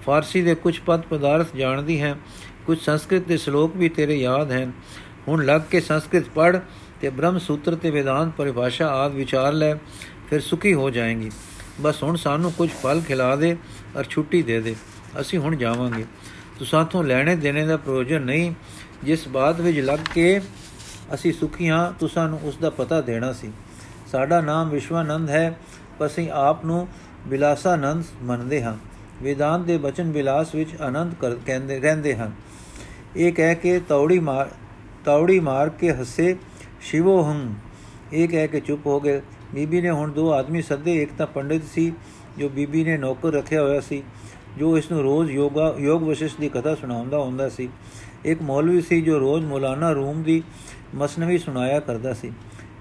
[0.06, 2.16] ਫਾਰਸੀ ਦੇ ਕੁਝ ਪਦ ਪਦਾਰਥ ਜਾਣਦੀ ਹੈ
[2.66, 4.72] ਕੁਝ ਸੰਸਕ੍ਰਿਤ ਦੇ ਸ਼ਲੋਕ ਵੀ ਤੇਰੇ ਯਾਦ ਹਨ
[5.28, 6.60] ਹੁਣ ਲੱਗ ਕੇ ਸੰਸਕ੍ਰਿਤ ਪੜ੍ਹ
[7.02, 9.74] ਤੇ ਬ੍ਰਹਮ ਸੂਤਰ ਤੇ ਵੇਦਾਂਤ ਪਰਿਭਾਸ਼ਾ ਆਦ ਵਿਚਾਰ ਲੈ,
[10.30, 11.30] ਫਿਰ ਸੁਖੀ ਹੋ ਜਾਏਂਗੀ।
[11.82, 13.56] ਬਸ ਹੁਣ ਸਾਨੂੰ ਕੁਝ ਫਲ ਖਿਲਾ ਦੇ
[13.98, 14.76] ਔਰ ਛੁੱਟੀ ਦੇ ਦੇ,
[15.22, 16.06] ਅਸੀਂ ਹੁਣ ਜਾਵਾਂਗੇ।
[16.58, 18.54] ਤੂੰ ਸਾਥੋਂ ਲੈਣੇ ਦੇਣੇ ਦਾ ਪ੍ਰਯੋਜਨ ਨਹੀਂ,
[19.04, 20.40] ਜਿਸ ਬਾਤ ਵਿੱਚ ਲੱਗ ਕੇ
[21.14, 23.52] ਅਸੀਂ ਸੁਖੀ ਹਾਂ ਤੁਸਾਂ ਨੂੰ ਉਸ ਦਾ ਪਤਾ ਦੇਣਾ ਸੀ।
[24.12, 25.60] ਸਾਡਾ ਨਾਮ ਵਿਸ਼ਵਾਨੰਦ ਹੈ,
[26.00, 26.88] ਪਰ ਅਸੀਂ ਆਪ ਨੂੰ
[27.28, 28.78] ਬਿਲਾਸਾਨੰਦ ਮੰਨਦੇ ਹਾਂ।
[29.24, 31.14] ਵੇਦਾਂਤ ਦੇ ਬਚਨ ਬਿਲਾਸ ਵਿੱਚ ਆਨੰਦ
[31.46, 32.32] ਕਹਿੰਦੇ, ਰਹਿੰਦੇ ਹਨ।
[33.16, 34.50] ਇਹ ਕਹਿ ਕੇ ਤੌੜੀ ਮਾਰ
[35.06, 36.38] ਤੌੜੀ ਮਾਰ ਕੇ ਹੱਸੇ,
[36.82, 37.54] ਸ਼ਿਵੋ ਹੰ।
[38.14, 39.22] ਇਹ ਕਹਿ ਕੇ ਚੁੱਪ ਹੋ ਗਏ।
[39.54, 41.94] ਬੀਬੀ ਨੇ ਹੁਣ ਦੋ ਆਦਮੀ ਸੱਦੇ, ਇੱਕ ਤਾਂ ਪੰਡਿਤ ਸੀ,
[42.38, 44.04] ਜੋ ਬੀਬੀ ਨੇ ਨੌਕਰ ਰੱਖਿਆ ਹੋਇਆ ਸੀ,
[44.58, 47.70] ਜੋ ਇਸ ਨੂੰ ਰੋਜ਼ ਯੋਗਾ, ਯੋਗ ਵਸ਼ਿਸ਼ ਦੀ ਕਥਾ ਸੁਣਾਉਂਦਾ ਹੁੰਦਾ ਸੀ।
[48.26, 50.44] ਇੱਕ ਮੌਲਵੀ ਸੀ, ਜੋ ਰੋਜ਼ ਮੌਲਾਨਾ ਰੂਮ ਦੀ
[50.96, 52.32] ਮਸਨਵੀ ਸੁਣਾਇਆ ਕਰਦਾ ਸੀ।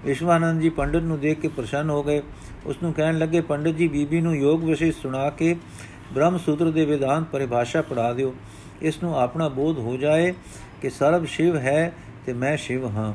[0.05, 2.21] ਵਿਸ਼ਵਾਨੰਦ ਜੀ ਪੰਡਿਤ ਨੂੰ ਦੇਖ ਕੇ ਪ੍ਰਸੰਨ ਹੋ ਗਏ।
[2.65, 5.55] ਉਸ ਨੂੰ ਕਹਿਣ ਲੱਗੇ, ਪੰਡਿਤ ਜੀ, ਬੀਬੀ ਨੂੰ ਯੋਗ ਵਸ਼ਿਸ਼ ਸੁਣਾ ਕੇ
[6.13, 8.35] ਬ੍ਰਹਮ ਸੂਤਰ ਦੇ ਵਿਧਾਨ ਪਰਿਭਾਸ਼ਾ ਪੜਾ ਦਿਓ।
[8.81, 10.33] ਇਸ ਨੂੰ ਆਪਣਾ ਬੋਧ ਹੋ ਜਾਏ
[10.81, 11.93] ਕਿ ਸਰਬ ਸ਼ਿਵ ਹੈ
[12.25, 13.13] ਤੇ ਮੈਂ ਸ਼ਿਵ ਹਾਂ।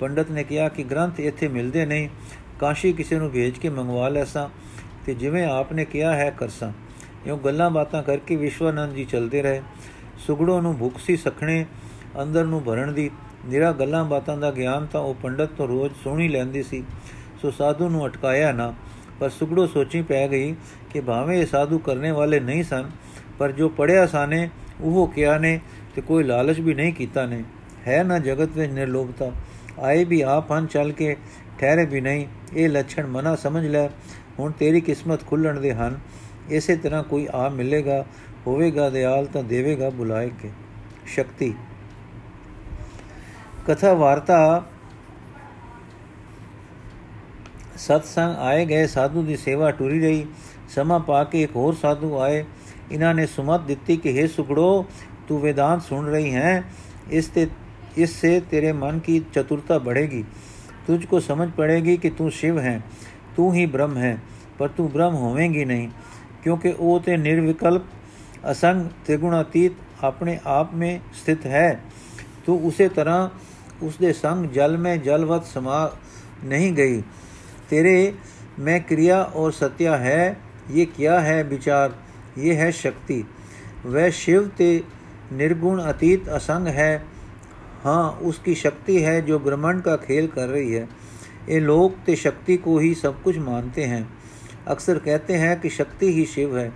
[0.00, 2.08] ਪੰਡਤ ਨੇ ਕਿਹਾ ਕਿ ਗ੍ਰੰਥ ਇੱਥੇ ਮਿਲਦੇ ਨਹੀਂ।
[2.60, 4.48] ਕਾਸ਼ੀ ਕਿਸੇ ਨੂੰ ਭੇਜ ਕੇ ਮੰਗਵਾ ਲੈਸਾਂ
[5.06, 6.72] ਤੇ ਜਿਵੇਂ ਆਪਨੇ ਕਿਹਾ ਹੈ ਕਰਸਾਂ
[7.26, 9.62] ਇਉਂ ਗੱਲਾਂ ਬਾਤਾਂ ਕਰਕੇ ਵਿਸ਼ਵਾਨੰਦ ਜੀ ਚਲਦੇ ਰਹੇ।
[10.18, 11.66] ਸੁਗੜੋ ਨੂੰ ਭੁੱਖ ਸੀ ਸਖਣੇ,
[12.22, 13.10] ਅੰਦਰ ਨੂੰ ਭਰਨ ਦੀ।
[13.46, 16.84] ਨਿਰਾ ਗੱਲਾਂ ਬਾਤਾਂ ਦਾ ਗਿਆਨ ਤਾਂ ਉਹ ਪੰਡਤ ਤੋਂ ਰੋਜ਼ ਸੁਣੀ ਲੈਂਦੀ ਸੀ।
[17.42, 18.74] ਸੋ ਸਾਧੂ ਨੂੰ ਅਟਕਾਇਆ ਨਾ,
[19.20, 20.54] ਪਰ ਸੁਗੜੋ ਸੋਚੀ ਪੈ ਗਈ
[20.90, 22.90] ਕਿ ਭਾਵੇਂ ਇਹ ਸਾਧੂ ਕਰਨੇ ਵਾਲੇ ਨਹੀਂ ਸਨ,
[23.38, 24.48] ਪਰ ਜੋ ਪੜਿਆ ਸਾਨੇ,
[24.80, 25.60] ਉਹ ਕਿਹਾ ਨੇ
[25.94, 27.42] ਤੇ ਕੋਈ ਲਾਲਚ ਵੀ ਨਹੀਂ ਕੀਤਾ ਨੇ।
[27.88, 29.30] ਹੈ ਨਾ ਜਗਤ ਵਿੱਚ ਨਿਰਲੋਭਤਾ?
[29.78, 31.16] ਆਏ ਵੀ ਆਪ ਹਨ ਚੱਲ ਕੇ,
[31.58, 33.88] ਠਹਿਰੇ ਵੀ ਨਹੀਂ। ਇਹ ਲੱਛਣ ਮਨਾ ਸਮਝ ਲੈ।
[34.38, 35.98] ਹੁਣ ਤੇਰੀ ਕਿਸਮਤ ਖੁੱਲਣ ਦੇ ਹਨ।
[36.50, 38.04] ਇਸੇ ਤਰ੍ਹਾਂ ਕੋਈ ਆ ਮਿਲੇਗਾ,
[38.46, 40.50] ਹੋਵੇਗਾ ਦਿਆਲ ਤਾਂ ਦੇਵੇਗਾ ਬੁਲਾਏ ਕੇ।
[41.06, 41.54] ਸ਼ਕਤੀ
[43.66, 44.58] کتھا وارتا
[47.76, 50.24] ستسنگ آئے گئے، سادھو کی سیوا ٹوری رہی۔
[50.68, 52.42] سماں پا کے ایک ہو ساھو آئے۔
[52.90, 54.82] انہوں نے سمت دیتی کہ ہے سگڑو
[55.26, 56.60] تو ویدانت سن رہی ہے
[57.10, 57.44] استے
[57.96, 60.22] اس سے تیرے من کی چترتا بڑھے گی۔
[60.86, 62.78] تجھ کو سمجھ پڑے گی کہ تیو ہے
[63.34, 64.16] توں ہی برہم ہے
[64.58, 65.86] پر ترم ہویں گی نہیں۔
[66.42, 67.82] کیونکہ وہ تو نروکلپ
[68.46, 71.76] اسگ ترگنا تیت اپنے آپ میں ستھت ہے۔
[72.44, 73.28] تو اسی طرح
[73.82, 75.88] ਉਸ ਦੇ ਸੰਗ ਜਲ ਮੈਂ ਜਲਵਤ ਸਮਾ
[76.44, 77.00] ਨਹੀਂ ਗਈ
[77.68, 78.12] ਤੇਰੇ
[78.58, 80.32] میں کریا اور ستیا ہے،
[80.70, 81.88] یہ کیا ہے بچار؟
[82.36, 83.22] یہ ہے شکتی۔
[83.84, 84.80] وہ شیو تے
[85.32, 86.98] نرگن اتیت اسنگ ہے۔
[87.84, 90.84] ہاں اس کی شکتی ہے جو برہمنڈ کا کھیل کر رہی ہے۔
[91.46, 94.04] یہ لوگ تے شکتی کو ہی سب کچھ مانتے ہیں۔
[94.66, 96.70] اکثر کہتے ہیں کہ شکتی ہی شیو ہے۔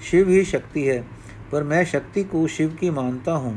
[0.00, 1.02] شیو ہی شکتی ہے،
[1.50, 3.54] پر میں شکتی کو شیو کی مانتا ہوں۔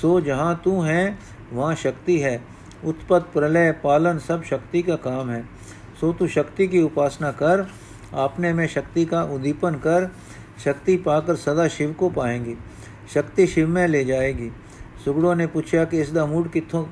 [0.00, 1.10] سو جہاں تو ہیں
[1.52, 2.38] وہاں شکتی ہے۔
[2.84, 5.42] اتپت، پرلے، پالن سب شکتی کا کام ہے۔
[6.00, 7.60] سو تو شکتی کی اپاسنا کر
[8.12, 10.04] آپنے میں شکتی کا ادیپن کر،
[10.64, 12.54] شکتی پا کر سدا شیو کو پائیں گی۔
[13.12, 14.48] شکتی شیو میں لے جائے گی۔
[15.04, 16.84] سگڑوں نے پوچھا کہ اس دا موڈ کتوں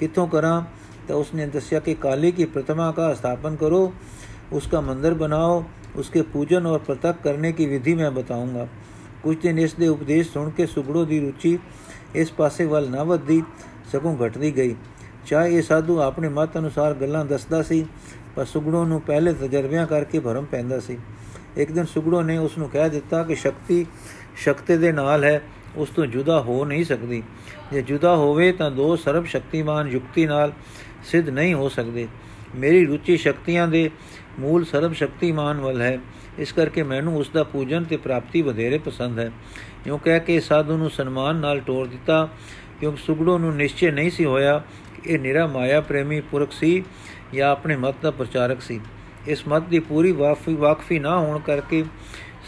[0.00, 0.60] کتوں کراں؟
[1.06, 3.90] تو اس نے دسیا کہ کالی کی پرتما کا استھاپن کرو،
[4.50, 5.60] اس کا مندر بناؤ،
[5.94, 8.64] اس کے پوجن اور پرتک کرنے کی ودھی میں بتاؤں گا۔
[9.22, 11.56] کچھ دن اس دے اپدیش سن کے سگڑوں دی روچی
[12.12, 13.40] اس پاسے ول نہ ودی
[13.92, 14.74] ਸਗੋਂ ਘਟਦੀ ਗਈ।
[15.26, 17.86] ਚਾਹੇ ਇਹ ਸਾਧੂ ਆਪਣੇ ਮਤ ਅਨੁਸਾਰ ਗੱਲਾਂ ਦੱਸਦਾ ਸੀ,
[18.36, 20.98] ਪਰ ਸੁਗੜੋ ਨੂੰ ਪਹਿਲੇ ਤਜਰਬਿਆਂ ਕਰਕੇ ਭਰਮ ਪੈਂਦਾ ਸੀ।
[21.56, 23.86] ਇੱਕ ਦਿਨ ਸੁਗੜੋ ਨੇ ਉਸ ਨੂੰ ਕਹਿ ਦਿੱਤਾ ਕਿ ਸ਼ਕਤੀ
[24.36, 25.42] ਸ਼ਕਤੀ ਦੇ ਨਾਲ ਹੈ,
[25.76, 27.22] ਉਸ ਤੋਂ ਜੁਦਾ ਹੋ ਨਹੀਂ ਸਕਦੀ।
[27.72, 30.52] ਜੇ ਜੁਦਾ ਹੋਵੇ ਤਾਂ ਦੋ ਸਰਬ ਸ਼ਕਤੀਮਾਨ ਯੁਕਤੀ ਨਾਲ
[31.04, 32.08] ਸਿੱਧ ਨਹੀਂ ਹੋ ਸਕਦੇ।
[32.54, 33.90] ਮੇਰੀ ਰੁਚੀ ਸ਼ਕਤੀਆਂ ਦੇ
[34.38, 35.98] ਮੂਲ ਸਰਬ ਸ਼ਕਤੀਮਾਨ ਵੱਲ ਹੈ।
[36.38, 39.30] ਇਸ ਕਰਕੇ ਮੈਨੂੰ ਉਸ ਦਾ ਪੂਜਨ ਤੇ ਪ੍ਰਾਪਤੀ ਵਧੇਰੇ ਪਸੰਦ ਹੈ।
[39.84, 42.28] ਕਿਉਂ ਕਹਿ ਕੇ ਸਾਧੂ ਨੂੰ ਸਨਮਾਨ ਨਾਲ ਟੋਰ ਦਿੱਤਾ।
[42.80, 44.58] ਕਿਉਂਕਿ ਸੁਗੜੋ ਨੂੰ ਨਿਸ਼ਚੈ ਨਹੀਂ ਸੀ ਹੋਇਆ
[44.94, 46.82] ਕਿ ਇਹ ਨਿਰਾ ਮਾਇਆ ਪ੍ਰੇਮੀ ਪੁਰਖ ਸੀ
[47.34, 48.80] ਜਾਂ ਆਪਣੇ ਮਤ ਦਾ ਪ੍ਰਚਾਰਕ ਸੀ।
[49.26, 51.84] ਇਸ ਮਤ ਦੀ ਪੂਰੀ ਵਾਕਫੀ ਵਾਕਫੀ ਨਾ ਹੋਣ ਕਰਕੇ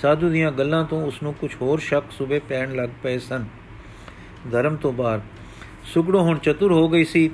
[0.03, 3.45] ਸਾਧੂ ਦੀਆਂ ਗੱਲਾਂ ਤੋਂ ਉਸ ਨੂੰ ਕੁਝ ਹੋਰ ਸ਼ੱਕ ਸੁਬੇ ਪੈਣ ਲੱਗ ਪਏ ਸਨ।
[4.51, 5.21] ਧਰਮ ਤੋਂ ਬਾਹਰ,
[5.85, 7.31] ਸੁਗੜੋ ਹੁਣ ਚਤੁਰ ਹੋ ਗਈ ਸੀ।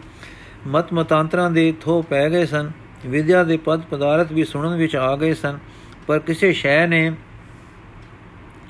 [0.67, 2.71] ਮਤ ਮਤਾਂਤਰਾਂ ਦੇ ਥੋ ਪੈ ਗਏ ਸਨ।
[3.07, 5.59] ਵਿਦਿਆ ਦੇ ਪਦ ਪਦਾਰਥ ਵੀ ਸੁਣਨ ਵਿੱਚ ਆ ਗਏ ਸਨ,
[6.07, 7.13] ਪਰ ਕਿਸੇ ਸ਼ੈ ਨੇ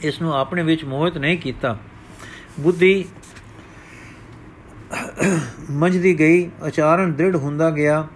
[0.02, 1.76] ਇਸ ਨੂੰ ਆਪਣੇ ਵਿੱਚ ਮੋਹਿਤ ਨਹੀਂ ਕੀਤਾ।
[2.60, 3.04] ਬੁੱਧੀ
[5.70, 8.06] ਮੰਝਦੀ ਗਈ ਆਚਾਰਨ ਦ੍ਰਿੜ ਹੁੰਦਾ ਗਿਆ,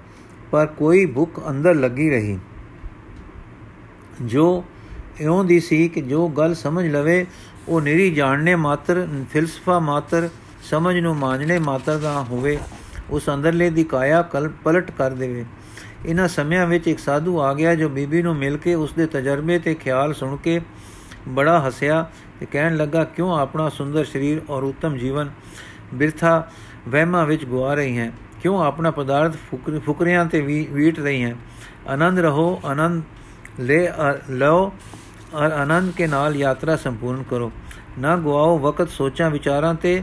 [0.53, 2.39] ਪਰ ਕੋਈ ਭੁੱਖ ਅੰਦਰ ਲੱਗੀ ਰਹੀ।
[4.23, 4.65] ਜੋ
[5.21, 7.25] ਇਉਂ ਦੀ ਸੀ ਕਿ ਜੋ ਗੱਲ ਸਮਝ ਲਵੇ,
[7.69, 10.29] ਉਹ ਨਿਰੀ ਜਾਣਨੇ ਮਾਤਰ, ਫਿਲਸਫਾ ਮਾਤਰ,
[10.71, 12.59] ਸਮਝ ਨੂੰ ਮਾਨਣੇ ਮਾਤਰ ਦਾ ਹੋਵੇ,
[13.11, 15.45] ਉਸ ਅੰਦਰਲੇ ਦੀ ਕਾਇਆ ਕਲ ਪਲਟ ਕਰ ਦੇਵੇ।
[16.07, 19.59] ਇਹਨਾਂ ਸਮਿਆਂ ਵਿੱਚ ਇੱਕ ਸਾਧੂ ਆ ਗਿਆ ਜੋ ਬੀਬੀ ਨੂੰ ਮਿਲ ਕੇ ਉਸ ਦੇ ਤਜਰਬੇ
[19.59, 20.61] ਤੇ ਖਿਆਲ ਸੁਣ ਕੇ
[21.29, 22.07] ਬੜਾ ਹੱਸਿਆ
[22.41, 25.31] ਤੇ ਕਹਿਣ ਲੱਗਾ, ਕਿਉਂ ਆਪਣਾ ਸੁੰਦਰ ਸਰੀਰ ਔਰ ਉੱਤਮ ਜੀਵਨ
[25.95, 26.49] ਬਿਰਥਾ
[26.89, 28.65] ਵਹਿਮਾਂ ਵਿੱਚ ਗਵਾ ਰਹੀ ਹੈ। ਕਿਉਂ?
[28.65, 29.37] ਆਪਣਾ ਪਦਾਰਥ
[29.87, 30.41] ਫੁਕਰਿਆਂ ਤੇ
[30.73, 31.37] ਵੀਟ ਰਹੀ ਹੈ।
[31.89, 33.03] ਆਨੰਦ ਰਹੋ, ਆਨੰਦ
[33.61, 33.93] ਲੈ
[34.31, 34.73] ਲਓ
[35.35, 37.53] ਔਰ ਆਨੰਦ ਕੇ ਨਾਲ ਯਾਤਰਾ ਸੰਪੂਰਨ ਕਰੋ।
[37.99, 40.03] ਨਾ ਗਵਾਓ ਵਕਤ ਸੋਚਾਂ ਵਿਚਾਰਾਂ ਤੇ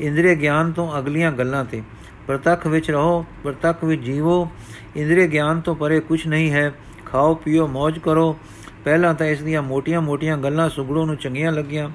[0.00, 1.82] ਇੰਦਰੀ ਗਿਆਨ ਤੋਂ ਅਗਲੀਆਂ ਗੱਲਾਂ ਤੇ।
[2.26, 4.48] ਪ੍ਰਤੱਖ ਵਿੱਚ ਰਹੋ, ਪ੍ਰਤੱਖ ਵਿੱਚ ਜੀਵੋ।
[4.96, 6.72] ਇੰਦਰੀ ਗਿਆਨ ਤੋਂ ਪਰੇ ਕੁਝ ਨਹੀਂ ਹੈ।
[7.06, 8.38] ਖਾਓ, ਪੀਓ ਮौज ਕਰੋ।
[8.84, 11.90] ਪਹਿਲਾਂ ਤਾਂ ਇਸ ਦੀਆਂ ਮੋਟੀਆਂ-ਮੋਟੀਆਂ ਗੱਲਾਂ ਸੁਗੜੋਂ ਨੂੰ ਚੰਗੀਆਂ ਲੱਗੀਆਂ।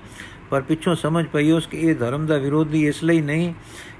[0.55, 3.53] ਪਰ ਪਿੱਛੋਂ ਸਮਝ ਪਈ ਉਸ ਕਿ ਇਹ ਧਰਮ ਦਾ ਵਿਰੋਧੀ ਇਸ ਲਈ ਨਹੀਂ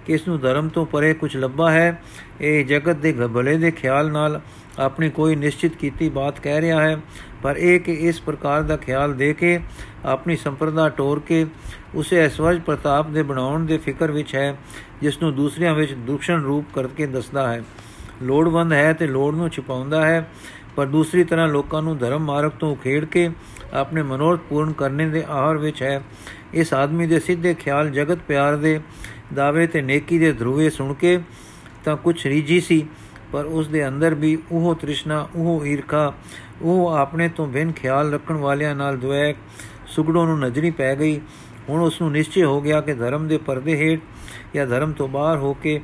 [0.06, 2.02] ਕਿ ਇਸ ਨੂੰ ਧਰਮ ਤੋਂ ਪਰੇ ਕੁਝ ਲੱਭਾ ਹੈ।
[2.42, 4.40] ਇਹ ਜਗਤ ਦੇ ਭਲੇ ਦੇ ਖਿਆਲ ਨਾਲ
[4.80, 6.98] ਆਪਣੀ ਕੋਈ ਨਿਸ਼ਚਿਤ ਕੀਤੀ ਬਾਤ ਕਹਿ ਰਿਹਾ ਹੈ,
[7.44, 9.60] ਪਰ ਇਹ ਕਿ ਇਸ ਪ੍ਰਕਾਰ ਦਾ ਖਿਆਲ ਦੇ ਕੇ
[10.06, 11.46] ਆਪਣੀ ਸੰਪਰਦਾ ਟੋਰ ਕੇ
[11.96, 14.56] ਉਸੇ ਐਸਵਜ ਪ੍ਰਤਾਪ ਦੇ ਬਣਾਉਣ ਦੇ ਫਿਕਰ ਵਿੱਚ ਹੈ,
[15.02, 17.64] ਜਿਸ ਨੂੰ ਦੂਸਰਿਆਂ ਵਿੱਚ ਦੁਸ਼ਣ ਰੂਪ ਕਰਕੇ ਦੱਸਦਾ ਹੈ।
[18.24, 20.28] ਲੋੜਵੰਦ ਹੈ ਤੇ ਲੋੜ ਨੂੰ ਛੁਪਾਉਂਦਾ ਹੈ,
[20.76, 23.30] ਪਰ ਦੂਸਰੀ ਤਰ੍ਹਾਂ ਲੋਕਾਂ ਨੂੰ ਧਰਮ ਮਾਰਗ ਤੋਂ ਖੇੜ ਕੇ
[23.76, 26.04] ਆਪਣੇ ਮਨੋਰਥ ਪੂਰਨ ਕਰਨੇ ਦੇ ਆਹਰ ਵਿੱਚ ਹੈ।
[26.54, 28.80] ਇਸ ਆਦਮੀ ਦੇ ਸਿੱਧੇ ਖਿਆਲ ਜਗਤ ਪਿਆਰ ਦੇ
[29.34, 31.20] ਦਾਅਵੇ ਤੇ ਨੇਕੀ ਦੇ ਧਰੂਵੇ ਸੁਣ ਕੇ
[31.86, 32.88] ਤਾਂ ਕੁਝ ਰੀਜੀ ਸੀ,
[33.32, 36.14] ਪਰ ਉਸ ਦੇ ਅੰਦਰ ਵੀ ਉਹ ਤ੍ਰਿਸ਼ਨਾ, ਉਹ ਈਰਖਾ,
[36.62, 39.36] ਉਹ ਆਪਣੇ ਤੋਂ ਬਿਨ ਖਿਆਲ ਰੱਖਣ ਵਾਲਿਆਂ ਨਾਲ ਦੁਐਕ
[39.88, 41.22] ਸੁਗੜੋਂ ਨੂੰ ਨਜ਼ਰੀ ਪੈ ਗਈ।
[41.70, 44.00] ਹੁਣ ਉਸ ਨੂੰ ਨਿਸ਼ਚੈ ਹੋ ਗਿਆ ਕਿ ਧਰਮ ਦੇ ਪਰਦੇ ਹੇਠ
[44.56, 45.82] ਜਾਂ ਧਰਮ ਤੋਂ ਬਾਹਰ ਹੋ ਕੇ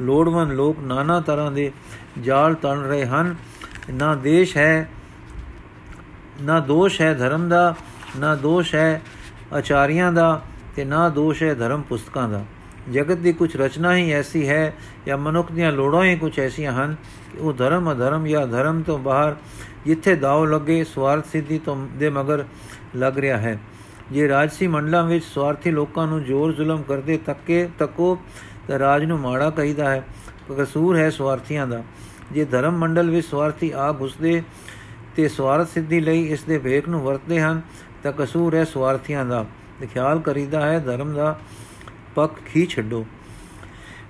[0.00, 1.72] ਲੋੜਵੰਦ ਲੋਕ নানা ਤਰ੍ਹਾਂ ਦੇ
[2.20, 3.36] ਜਾਲ ਤਣ ਰਹੇ ਹਨ।
[3.90, 4.90] ਨਾ ਦੇਸ਼ ਹੈ
[6.42, 7.74] ਨਾ ਦੋਸ਼ ਹੈ ਧਰਮ ਦਾ,
[8.16, 9.02] ਨਾ ਦੋਸ਼ ਹੈ
[9.52, 10.42] ਆਚਾਰੀਆਂ ਦਾ
[10.76, 12.44] ਤੇ ਨਾ ਦੋਸ਼ ਹੈ ਧਰਮ ਪੁਸਤਕਾਂ ਦਾ।
[12.92, 14.74] ਜਗਤ ਦੀ ਕੁਝ ਰਚਨਾ ਹੀ ਐਸੀ ਹੈ
[15.06, 16.96] ਜਾਂ ਮਨੁੱਖ ਦੀਆਂ ਲੋੜਾਂ ਹੀ ਕੁਝ ਐਸੀਆਂ ਹਨ
[17.32, 19.36] ਕਿ ਉਹ ਧਰਮ ਅਧਰਮ ਜਾਂ ਧਰਮ ਤੋਂ ਬਾਹਰ
[19.86, 22.44] ਜਿੱਥੇ ਦਾਅ ਲੱਗੇ ਸਵਾਰਥ ਸਿੱਧੀ ਤੋਂ ਦੇ ਮਗਰ
[22.96, 23.58] ਲੱਗ ਰਿਹਾ ਹੈ।
[24.12, 28.18] ਜੇ ਰਾਜਸੀ ਮੰਡਲਾਂ ਵਿੱਚ ਸਵਾਰਥੀ ਲੋਕਾਂ ਨੂੰ ਜ਼ੋਰ ਜ਼ੁਲਮ ਕਰਦੇ ਤੱਕੇ ਤੱਕੋ
[28.68, 30.04] ਤਾਂ ਰਾਜ ਨੂੰ ਮਾੜਾ ਕਹੀਦਾ ਹੈ।
[30.58, 31.82] ਕਸੂਰ ਹੈ ਸਵਾਰਥੀਆਂ ਦਾ।
[32.32, 34.42] ਜੇ ਧਰਮ ਮੰਡਲ ਵਿੱਚ ਸਵਾਰਥੀ ਆ ਘੁਸਦੇ
[35.16, 37.60] ਤੇ ਸਵਾਰਥ ਸਿੱਧੀ ਲਈ ਇਸ ਦੇ ਵੇਖ ਨੂੰ ਵਰਤਦੇ ਹਨ,
[38.02, 39.46] ਤਾਂ ਕਸੂਰ ਹੈ ਸਵਾਰਥੀਆਂ ਦਾ।
[39.80, 41.40] ਤੇ ਖਿਆਲ ਕਰੀਦਾ ਹੈ ਧਰਮ ਦਾ
[42.14, 43.06] ਪੱਕ ਖੀ ਛੱਡੋ।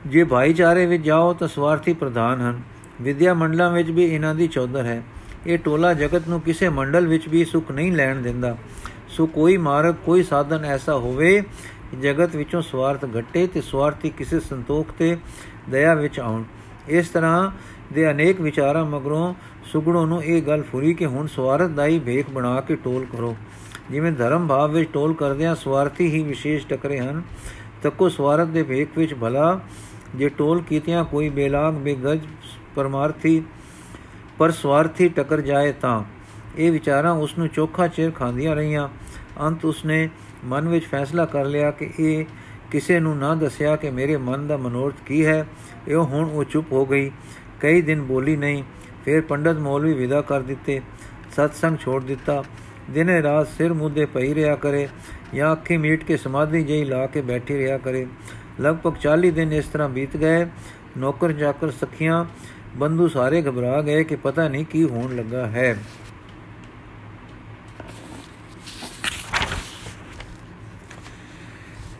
[0.06, 2.60] ਜੇ ਭਾਈਚਾਰੇ ਵਿੱਚ ਜਾਓ ਤਾਂ ਸਵਾਰਥੀ ਪ੍ਰਧਾਨ ਹਨ।
[3.00, 5.02] ਵਿਦਿਆ ਮੰਡਲਾਂ ਵਿੱਚ ਵੀ ਇਹਨਾਂ ਦੀ ਚੌਧਰ ਹੈ।
[5.46, 8.56] ਇਹ ਟੋਲਾ ਜਗਤ ਨੂੰ ਕਿਸੇ ਮੰਡਲ ਵਿੱਚ ਵੀ ਸੁਖ ਨਹੀਂ ਲੈਣ ਦਿੰਦਾ।
[9.08, 11.40] ਸੋ ਕੋਈ ਮਾਰਗ, ਕੋਈ ਸਾਧਨ ਐਸਾ ਹੋਵੇ
[11.90, 15.16] ਕਿ ਜਗਤ ਵਿੱਚੋਂ ਸਵਾਰਥ ਘਟੇ ਤੇ ਸਵਾਰਥੀ ਕਿਸੇ ਸੰਤੋਖ ਤੇ
[15.70, 16.42] ਦਇਆ ਵਿੱਚ ਆਉਣ।
[16.88, 17.50] ਇਸ ਤਰ੍ਹਾਂ
[17.92, 19.34] ਦੇ ਅਨੇਕ ਵਿਚਾਰਾਂ ਮਗਰੋਂ
[19.72, 23.36] ਸੁਗੜੋਂ ਨੂੰ ਇਹ ਗੱਲ ਫੁਰੀ ਕਿ ਹੁਣ ਸਵਾਰਥ ਦਾ ਹੀ ਭੇਖ ਬਣਾ ਕੇ ਟੋਲ ਕਰੋ।
[23.90, 27.22] ਜਿਵੇਂ ਧਰਮ ਭਾਵ ਵਿੱਚ ਟੋਲ ਕਰਦਿਆਂ ਸਵਾਰਥੀ ਹੀ ਵਿਸ਼ੇਸ਼ ਟਕਰੇ ਹਨ,
[27.82, 29.60] ਤੱਕੋ ਸਵਾਰਥ ਦੇ ਭੇਖ ਵਿੱਚ ਭਲਾ,
[30.14, 32.20] ਜੇ ਟੋਲ ਕੀਤਿਆਂ ਕੋਈ ਬੇਲਾਗ, ਬੇਗਜ
[32.76, 33.42] ਪਰਮਾਰਥੀ,
[34.38, 36.04] ਪਰ ਸਵਾਰਥੀ ਟਕਰ ਜਾਏ ਤਾਂ।
[36.56, 38.88] ਇਹ ਵਿਚਾਰਾਂ ਉਸ ਨੂੰ ਚੋਖਾ ਚਿਰ ਖਾਂਦੀਆਂ ਰਹੀਆਂ।
[39.40, 40.08] ਅੰਤ ਉਸਨੇ
[40.44, 42.24] ਮਨ ਵਿੱਚ ਫੈਸਲਾ ਕਰ ਲਿਆ ਕਿ ਇਹ
[42.70, 45.46] ਕਿਸੇ ਨੂੰ ਨਾ ਦੱਸਿਆ ਕਿ ਮੇਰੇ ਮਨ ਦਾ ਮਨੋਰਥ ਕੀ ਹੈ।
[45.88, 47.10] ਇਹ ਹੁਣ ਉਹ ਚੁੱਪ ਹੋ ਗਈ।
[47.60, 48.62] ਕਈ ਦਿਨ ਬੋਲੀ ਨਹੀਂ
[49.04, 50.80] ਫਿਰ ਪੰਡਤ ਮੌਲਵੀ ਵਿਦਾ ਕਰ ਦਿੱਤੇ,
[51.32, 52.44] ਸਤਸੰਗ ਛੋੜ ਦਿੱਤਾ।
[52.90, 54.88] ਦਿਨੇ ਰਾਤ ਸਿਰ ਮੁੱਦੇ ਪਈ ਰਿਆ ਕਰੇ,
[55.34, 58.06] ਜਾਂ ਅੱਖੀ ਮੀਟ ਕੇ ਸਮਾਧੀ ਜਈ ਲਾ ਕੇ ਬੈਠੀ ਰਿਆ ਕਰੇ।
[58.60, 60.46] ਲਗਭਗ 40 ਦਿਨ ਇਸ ਤਰ੍ਹਾਂ ਬੀਤ ਗਏ।
[60.98, 62.24] ਨੌਕਰ ਜਾਕਰ ਸਖੀਆਂ
[62.76, 65.76] ਬੰਦੂ ਸਾਰੇ ਘਬਰਾ ਗਏ ਕਿ ਪਤਾ ਨਹੀਂ ਕੀ ਹੋਣ ਲੱਗਾ ਹੈ।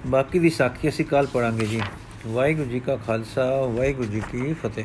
[0.07, 1.81] ਬਾਕੀ ਦੀ ਸਾਖੀ ਅਸੀਂ ਕੱਲ ਪੜਾਂਗੇ ਜੀ।
[2.27, 4.85] ਵਾਹਿਗੁਰੂ ਜੀ ਕਾ ਖਾਲਸਾ, ਵਾਹਿਗੁਰੂ ਜੀ ਕੀ ਫਤਿਹ।